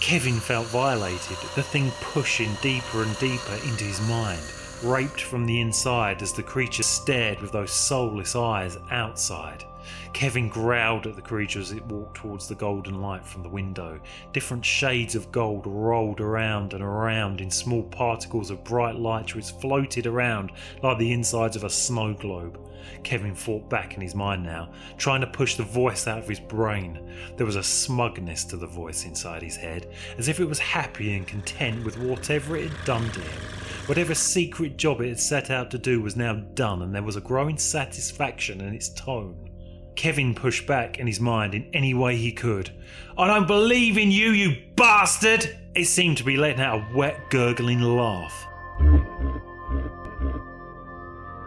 Kevin 0.01 0.35
felt 0.35 0.67
violated, 0.67 1.39
the 1.55 1.63
thing 1.63 1.91
pushing 2.03 2.53
deeper 2.61 3.03
and 3.03 3.19
deeper 3.19 3.55
into 3.65 3.85
his 3.85 4.07
mind, 4.09 4.43
raped 4.85 5.23
from 5.23 5.47
the 5.47 5.61
inside 5.61 6.21
as 6.21 6.33
the 6.33 6.43
creature 6.43 6.83
stared 6.83 7.41
with 7.41 7.53
those 7.53 7.73
soulless 7.73 8.37
eyes 8.37 8.77
outside. 8.91 9.65
Kevin 10.13 10.49
growled 10.49 11.07
at 11.07 11.17
the 11.17 11.23
creature 11.23 11.59
as 11.59 11.73
it 11.73 11.85
walked 11.87 12.19
towards 12.19 12.47
the 12.47 12.55
golden 12.55 13.01
light 13.01 13.25
from 13.25 13.43
the 13.43 13.49
window. 13.49 13.99
Different 14.33 14.65
shades 14.65 15.15
of 15.15 15.33
gold 15.33 15.67
rolled 15.67 16.21
around 16.21 16.75
and 16.75 16.83
around 16.83 17.41
in 17.41 17.51
small 17.51 17.83
particles 17.83 18.51
of 18.51 18.63
bright 18.63 18.97
light 18.97 19.35
which 19.35 19.51
floated 19.53 20.07
around 20.07 20.53
like 20.83 20.99
the 20.99 21.13
insides 21.13 21.57
of 21.57 21.65
a 21.65 21.71
snow 21.71 22.15
globe. 22.15 22.61
Kevin 23.03 23.35
fought 23.35 23.69
back 23.71 23.95
in 23.95 24.03
his 24.03 24.15
mind 24.15 24.43
now, 24.43 24.71
trying 24.99 25.23
to 25.23 25.27
push 25.27 25.57
the 25.57 25.63
voice 25.63 26.07
out 26.07 26.19
of 26.19 26.29
his 26.29 26.41
brain. 26.41 27.01
There 27.37 27.47
was 27.47 27.57
a 27.57 27.63
smugness 27.63 28.45
to 28.45 28.57
the 28.57 28.67
voice 28.67 29.05
inside 29.07 29.43
his 29.43 29.57
head, 29.57 29.91
as 30.19 30.29
if 30.29 30.41
it 30.41 30.45
was 30.45 30.59
happy 30.59 31.17
and 31.17 31.27
content 31.27 31.85
with 31.85 31.99
whatever 31.99 32.57
it 32.57 32.71
had 32.71 32.85
done 32.85 33.11
to 33.11 33.21
him. 33.21 33.43
Whatever 33.87 34.15
secret 34.15 34.79
job 34.79 35.03
it 35.03 35.09
had 35.09 35.21
set 35.21 35.51
out 35.51 35.71
to 35.73 35.79
do 35.79 36.01
was 36.01 36.17
now 36.17 36.33
done, 36.55 36.81
and 36.81 36.95
there 36.95 37.03
was 37.03 37.17
a 37.17 37.21
growing 37.21 37.59
satisfaction 37.59 38.63
in 38.63 38.75
its 38.75 38.89
tone. 38.89 39.51
Kevin 39.95 40.35
pushed 40.35 40.67
back 40.67 40.99
in 40.99 41.07
his 41.07 41.21
mind 41.21 41.55
in 41.55 41.69
any 41.75 41.93
way 41.93 42.17
he 42.17 42.33
could. 42.33 42.71
I 43.19 43.27
don't 43.27 43.47
believe 43.47 43.99
in 43.99 44.11
you, 44.11 44.31
you 44.31 44.57
bastard! 44.75 45.55
It 45.75 45.85
seemed 45.85 46.17
to 46.17 46.25
be 46.25 46.39
letting 46.39 46.63
out 46.63 46.79
a 46.79 46.97
wet, 46.97 47.29
gurgling 47.29 47.81
laugh. 47.81 48.47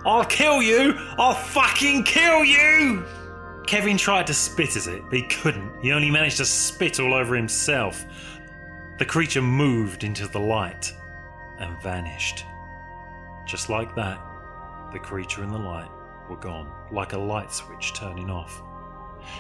I'll 0.06 0.26
kill 0.26 0.62
you! 0.62 0.94
I'll 1.18 1.34
fucking 1.34 2.04
kill 2.04 2.46
you! 2.46 3.04
Kevin 3.66 3.98
tried 3.98 4.28
to 4.28 4.34
spit 4.36 4.78
at 4.78 4.86
it, 4.86 5.02
but 5.10 5.18
he 5.18 5.24
couldn't. 5.24 5.82
He 5.82 5.92
only 5.92 6.12
managed 6.12 6.38
to 6.38 6.46
spit 6.46 7.00
all 7.00 7.16
over 7.16 7.36
himself. 7.36 8.06
The 9.00 9.06
creature 9.06 9.42
moved 9.42 10.04
into 10.04 10.28
the 10.28 10.40
light 10.40 10.94
and 11.60 11.82
vanished. 11.82 12.46
Just 13.46 13.70
like 13.70 13.96
that, 13.96 14.20
the 14.92 15.00
creature 15.00 15.44
and 15.44 15.52
the 15.52 15.58
light 15.58 15.90
were 16.30 16.38
gone, 16.38 16.72
like 16.92 17.14
a 17.14 17.18
light 17.18 17.52
switch 17.52 17.94
turning 17.94 18.30
off. 18.30 18.62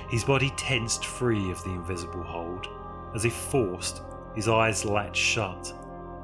His 0.09 0.23
body 0.23 0.51
tensed 0.57 1.05
free 1.05 1.51
of 1.51 1.63
the 1.63 1.71
invisible 1.71 2.23
hold. 2.23 2.67
As 3.15 3.25
if 3.25 3.33
forced, 3.33 4.01
his 4.35 4.47
eyes 4.47 4.85
latched 4.85 5.15
shut, 5.21 5.73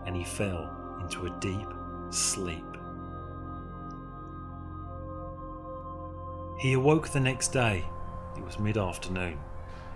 and 0.06 0.16
he 0.16 0.24
fell 0.24 0.70
into 1.02 1.26
a 1.26 1.40
deep 1.40 1.68
sleep. 2.10 2.66
He 6.58 6.74
awoke 6.74 7.10
the 7.10 7.20
next 7.20 7.50
day. 7.50 7.86
It 8.38 8.44
was 8.44 8.60
mid 8.60 8.78
afternoon. 8.78 9.40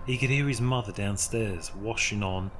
He 0.08 0.16
could 0.16 0.30
hear 0.30 0.48
his 0.48 0.62
mother 0.62 0.90
downstairs, 0.90 1.70
washing 1.74 2.22
on, 2.22 2.50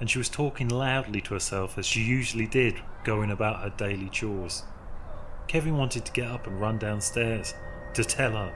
and 0.00 0.08
she 0.08 0.16
was 0.16 0.30
talking 0.30 0.68
loudly 0.68 1.20
to 1.20 1.34
herself 1.34 1.76
as 1.76 1.84
she 1.84 2.00
usually 2.00 2.46
did, 2.46 2.80
going 3.04 3.30
about 3.30 3.62
her 3.62 3.68
daily 3.76 4.08
chores. 4.08 4.62
Kevin 5.46 5.76
wanted 5.76 6.06
to 6.06 6.12
get 6.12 6.30
up 6.30 6.46
and 6.46 6.58
run 6.58 6.78
downstairs 6.78 7.52
to 7.92 8.04
tell 8.04 8.32
her, 8.32 8.54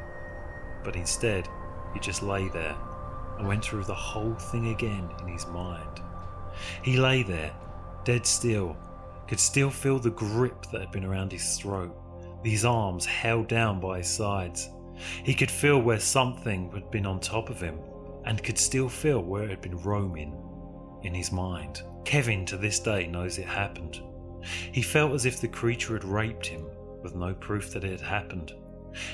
but 0.83 0.97
instead 0.97 1.47
he 1.93 2.01
just 2.01 2.23
lay 2.23 2.49
there 2.49 2.75
and 3.39 3.47
went 3.47 3.63
through 3.63 3.85
the 3.85 3.95
whole 3.95 4.35
thing 4.35 4.69
again 4.69 5.11
in 5.21 5.29
his 5.29 5.47
mind. 5.49 6.01
He 6.83 6.97
lay 6.97 7.23
there, 7.23 7.53
dead 8.05 8.25
still, 8.25 8.79
could 9.29 9.41
still 9.41 9.69
feel 9.69 9.99
the 9.99 10.09
grip 10.09 10.65
that 10.73 10.81
had 10.81 10.91
been 10.91 11.05
around 11.05 11.33
his 11.33 11.59
throat, 11.59 11.95
these 12.43 12.65
arms 12.65 13.05
held 13.05 13.47
down 13.47 13.79
by 13.79 13.99
his 13.99 14.09
sides. 14.09 14.71
He 15.23 15.35
could 15.35 15.51
feel 15.51 15.83
where 15.83 16.01
something 16.01 16.73
had 16.73 16.91
been 16.91 17.05
on 17.05 17.21
top 17.21 17.51
of 17.51 17.61
him, 17.61 17.79
and 18.29 18.45
could 18.45 18.59
still 18.59 18.91
feel 18.91 19.23
where 19.23 19.45
it 19.45 19.51
had 19.51 19.63
been 19.63 19.79
roaming 19.79 20.37
in 21.03 21.15
his 21.15 21.33
mind. 21.33 21.83
Kevin 22.05 22.45
to 22.45 22.59
this 22.59 22.79
day 22.79 23.07
knows 23.07 23.39
it 23.39 23.47
happened. 23.47 24.03
He 24.71 24.83
felt 24.83 25.13
as 25.13 25.25
if 25.25 25.41
the 25.41 25.49
creature 25.49 25.95
had 25.95 26.05
raped 26.05 26.47
him 26.47 26.67
with 27.03 27.15
no 27.15 27.33
proof 27.33 27.73
that 27.73 27.85
it 27.85 27.91
had 27.91 28.01
happened. 28.01 28.53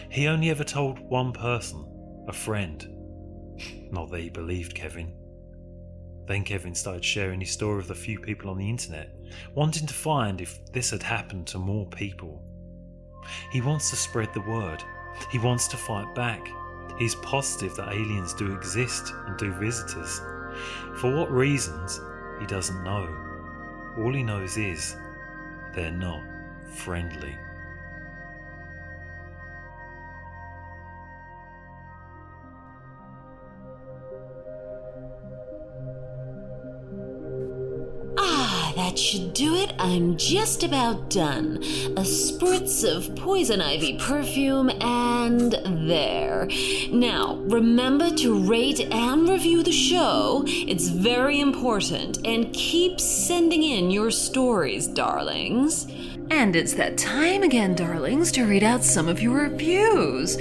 He 0.09 0.27
only 0.27 0.51
ever 0.51 0.65
told 0.65 0.99
one 0.99 1.33
person, 1.33 1.87
a 2.27 2.33
friend. 2.33 2.85
Not 3.93 4.11
that 4.11 4.21
he 4.21 4.31
believed 4.31 4.75
Kevin. 4.75 5.15
Then 6.27 6.43
Kevin 6.43 6.75
started 6.75 7.05
sharing 7.05 7.39
his 7.39 7.51
story 7.51 7.77
with 7.77 7.91
a 7.91 7.95
few 7.95 8.19
people 8.19 8.51
on 8.51 8.59
the 8.59 8.69
internet, 8.69 9.15
wanting 9.55 9.87
to 9.87 9.95
find 9.95 10.41
if 10.41 10.59
this 10.73 10.91
had 10.91 11.05
happened 11.05 11.47
to 11.49 11.59
more 11.59 11.87
people. 11.87 12.43
He 13.53 13.61
wants 13.61 13.91
to 13.91 13.97
spread 13.97 14.35
the 14.35 14.41
word. 14.41 14.83
He 15.31 15.39
wants 15.39 15.69
to 15.69 15.77
fight 15.77 16.13
back. 16.17 16.49
He's 16.99 17.15
positive 17.17 17.75
that 17.77 17.93
aliens 17.93 18.33
do 18.35 18.53
exist 18.55 19.13
and 19.27 19.37
do 19.37 19.53
visit 19.53 19.97
us. 19.97 20.21
For 20.97 21.15
what 21.15 21.31
reasons, 21.31 22.01
he 22.39 22.47
doesn't 22.47 22.85
know. 22.85 23.09
All 23.99 24.13
he 24.13 24.23
knows 24.23 24.57
is 24.57 24.97
they're 25.75 25.91
not 25.91 26.23
friendly. 26.67 27.37
That 38.95 39.01
should 39.01 39.35
do 39.35 39.57
it. 39.57 39.73
I'm 39.77 40.17
just 40.17 40.63
about 40.63 41.11
done. 41.11 41.57
A 41.97 42.05
spritz 42.05 42.85
of 42.85 43.17
poison 43.17 43.61
ivy 43.61 43.99
perfume, 43.99 44.71
and 44.81 45.51
there. 45.89 46.49
Now, 46.93 47.35
remember 47.47 48.11
to 48.11 48.39
rate 48.49 48.79
and 48.93 49.29
review 49.29 49.65
the 49.65 49.73
show. 49.73 50.45
It's 50.47 50.91
very 50.91 51.41
important. 51.41 52.25
And 52.25 52.53
keep 52.55 53.01
sending 53.01 53.65
in 53.65 53.91
your 53.91 54.13
stories, 54.13 54.87
darlings. 54.87 55.89
And 56.31 56.55
it's 56.55 56.75
that 56.75 56.97
time 56.97 57.43
again, 57.43 57.75
darlings, 57.75 58.31
to 58.33 58.45
read 58.45 58.63
out 58.63 58.85
some 58.85 59.09
of 59.09 59.21
your 59.21 59.49
reviews. 59.49 60.37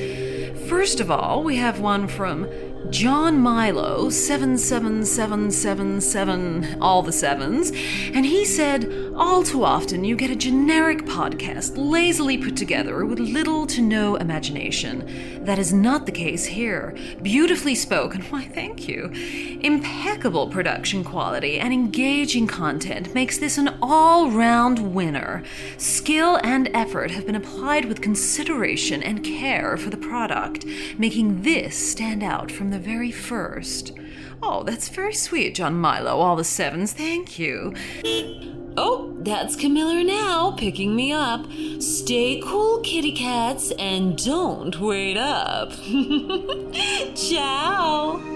First 0.70 1.00
of 1.00 1.10
all, 1.10 1.44
we 1.44 1.56
have 1.56 1.80
one 1.80 2.08
from 2.08 2.48
John 2.90 3.40
Milo, 3.40 4.10
77777, 4.10 6.82
all 6.82 7.02
the 7.02 7.14
sevens, 7.14 7.72
and 8.14 8.26
he 8.26 8.44
said, 8.44 9.14
All 9.16 9.42
too 9.42 9.64
often 9.64 10.04
you 10.04 10.18
get 10.18 10.30
a 10.30 10.36
generic 10.36 11.06
podcast 11.06 11.78
lazily 11.78 12.38
put 12.38 12.58
together 12.58 13.06
with 13.06 13.20
little 13.20 13.66
to 13.68 13.82
no 13.82 14.18
imagination. 14.18 15.46
That 15.46 15.60
is 15.60 15.72
not 15.74 16.06
the 16.06 16.12
case 16.12 16.46
here. 16.46 16.94
Beautifully 17.22 17.76
spoken, 17.76 18.22
why 18.30 18.44
thank 18.44 18.86
you. 18.88 19.12
Impeccable 19.62 20.50
production 20.50 21.06
quality 21.06 21.60
and 21.60 21.74
engaging 21.74 22.48
content 22.48 23.16
makes 23.16 23.38
this 23.38 23.58
an 23.58 23.78
all 23.82 24.30
round 24.30 24.94
winner. 24.94 25.42
Skill 25.78 26.38
and 26.44 26.70
effort 26.74 27.12
have 27.12 27.26
been 27.26 27.36
applied 27.36 27.86
with 27.86 28.02
consideration 28.02 29.02
and 29.02 29.24
care 29.24 29.78
for 29.78 29.90
the 29.90 29.96
product, 29.98 30.66
making 30.98 31.44
this 31.44 31.76
stand 31.76 32.24
out 32.24 32.52
from 32.52 32.73
the 32.74 32.80
very 32.80 33.12
first. 33.12 33.92
Oh, 34.42 34.64
that's 34.64 34.90
very 34.90 35.14
sweet, 35.14 35.54
John 35.54 35.76
Milo, 35.76 36.18
all 36.18 36.36
the 36.36 36.44
sevens, 36.44 36.92
thank 36.92 37.38
you. 37.38 37.76
Oh, 38.76 39.16
that's 39.20 39.56
Camilla 39.56 40.04
now, 40.04 40.56
picking 40.58 40.96
me 40.96 41.12
up. 41.12 41.46
Stay 41.80 42.42
cool, 42.44 42.80
kitty 42.80 43.12
cats, 43.12 43.72
and 43.78 44.18
don't 44.18 44.80
wait 44.80 45.18
up. 45.18 45.72
Ciao. 47.16 48.33